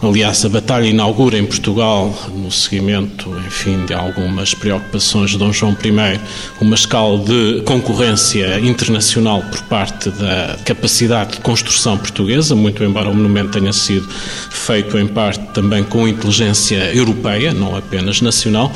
Aliás, 0.00 0.44
a 0.44 0.48
batalha 0.48 0.86
inaugura 0.86 1.36
em 1.36 1.44
Portugal, 1.44 2.16
no 2.32 2.52
seguimento, 2.52 3.36
enfim, 3.44 3.84
de 3.84 3.92
algumas 3.92 4.54
preocupações 4.54 5.30
de 5.32 5.38
Dom 5.38 5.52
João 5.52 5.72
I, 5.72 6.20
uma 6.60 6.76
escala 6.76 7.18
de 7.18 7.62
concorrência 7.62 8.60
internacional 8.60 9.42
por 9.42 9.60
parte 9.62 10.08
da 10.10 10.56
capacidade 10.64 11.32
de 11.32 11.40
construção 11.40 11.98
portuguesa, 11.98 12.54
muito 12.54 12.84
embora 12.84 13.08
o 13.08 13.14
monumento 13.14 13.58
tenha 13.58 13.72
sido 13.72 14.08
feito 14.50 14.96
em 14.96 15.06
parte 15.08 15.44
também 15.52 15.82
com 15.82 16.06
inteligência 16.06 16.94
europeia, 16.94 17.52
não 17.52 17.74
apenas 17.74 18.20
nacional, 18.20 18.72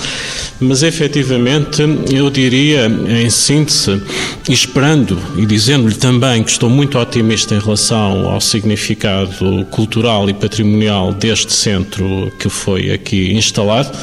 mas 0.58 0.82
efetivamente 0.82 1.82
eu 2.10 2.30
diria, 2.30 2.86
em 3.08 3.30
síntese, 3.30 4.02
esperando 4.48 5.16
e 5.36 5.46
dizendo-lhe 5.46 5.94
também 5.94 6.42
que 6.42 6.50
estou 6.50 6.68
muito 6.68 6.98
otimista 6.98 7.54
em 7.54 7.60
relação 7.60 8.28
ao 8.28 8.40
significado 8.40 9.64
cultural 9.70 10.28
e 10.28 10.34
patrimonial 10.34 11.11
deste 11.12 11.52
centro 11.52 12.32
que 12.38 12.48
foi 12.48 12.90
aqui 12.90 13.32
instalado. 13.32 13.96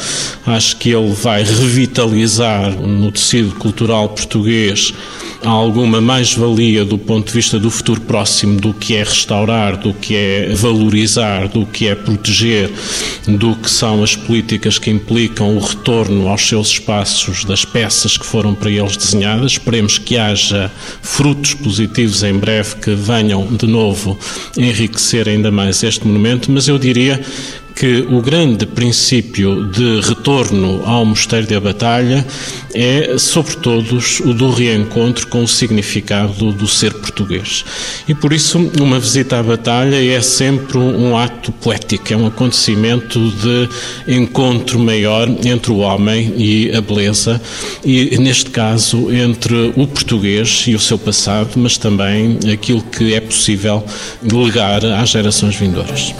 Acho 0.45 0.77
que 0.77 0.91
ele 0.91 1.13
vai 1.13 1.43
revitalizar 1.43 2.71
no 2.71 3.11
tecido 3.11 3.55
cultural 3.55 4.09
português 4.09 4.93
alguma 5.43 6.01
mais-valia 6.01 6.83
do 6.83 6.97
ponto 6.97 7.27
de 7.27 7.33
vista 7.33 7.59
do 7.59 7.69
futuro 7.69 8.01
próximo 8.01 8.59
do 8.59 8.73
que 8.73 8.95
é 8.95 9.03
restaurar, 9.03 9.77
do 9.77 9.93
que 9.93 10.15
é 10.15 10.53
valorizar, 10.53 11.47
do 11.47 11.65
que 11.65 11.87
é 11.87 11.95
proteger, 11.95 12.69
do 13.27 13.55
que 13.55 13.69
são 13.69 14.03
as 14.03 14.15
políticas 14.15 14.77
que 14.77 14.89
implicam 14.89 15.55
o 15.55 15.59
retorno 15.59 16.27
aos 16.27 16.47
seus 16.47 16.69
espaços 16.69 17.45
das 17.45 17.63
peças 17.63 18.17
que 18.17 18.25
foram 18.25 18.53
para 18.53 18.69
eles 18.69 18.97
desenhadas. 18.97 19.53
Esperemos 19.53 19.97
que 19.97 20.17
haja 20.17 20.71
frutos 21.01 21.53
positivos 21.53 22.23
em 22.23 22.33
breve 22.33 22.75
que 22.75 22.93
venham 22.93 23.47
de 23.47 23.67
novo 23.67 24.17
enriquecer 24.57 25.27
ainda 25.27 25.51
mais 25.51 25.81
este 25.83 26.05
monumento, 26.05 26.51
mas 26.51 26.67
eu 26.67 26.77
diria 26.77 27.19
que 27.75 28.05
o 28.09 28.21
grande 28.21 28.65
princípio 28.65 29.65
de 29.67 30.01
retorno 30.01 30.83
ao 30.85 31.05
Mosteiro 31.05 31.47
da 31.47 31.59
Batalha 31.59 32.25
é, 32.73 33.17
sobre 33.17 33.55
todos, 33.57 34.19
o 34.19 34.33
do 34.33 34.51
reencontro 34.51 35.27
com 35.27 35.43
o 35.43 35.47
significado 35.47 36.51
do 36.51 36.67
ser 36.67 36.93
português. 36.93 37.65
E 38.07 38.13
por 38.13 38.33
isso, 38.33 38.59
uma 38.79 38.99
visita 38.99 39.39
à 39.39 39.43
Batalha 39.43 39.95
é 39.95 40.21
sempre 40.21 40.77
um 40.77 41.17
ato 41.17 41.51
poético, 41.51 42.13
é 42.13 42.17
um 42.17 42.27
acontecimento 42.27 43.19
de 43.31 44.13
encontro 44.13 44.77
maior 44.79 45.27
entre 45.45 45.71
o 45.71 45.77
homem 45.77 46.33
e 46.37 46.71
a 46.75 46.81
beleza, 46.81 47.41
e 47.83 48.17
neste 48.17 48.49
caso, 48.49 49.11
entre 49.11 49.73
o 49.75 49.87
português 49.87 50.65
e 50.67 50.75
o 50.75 50.79
seu 50.79 50.97
passado, 50.97 51.51
mas 51.55 51.77
também 51.77 52.37
aquilo 52.51 52.81
que 52.81 53.13
é 53.13 53.21
possível 53.21 53.83
legar 54.21 54.85
às 54.85 55.09
gerações 55.09 55.55
vindouras. 55.55 56.13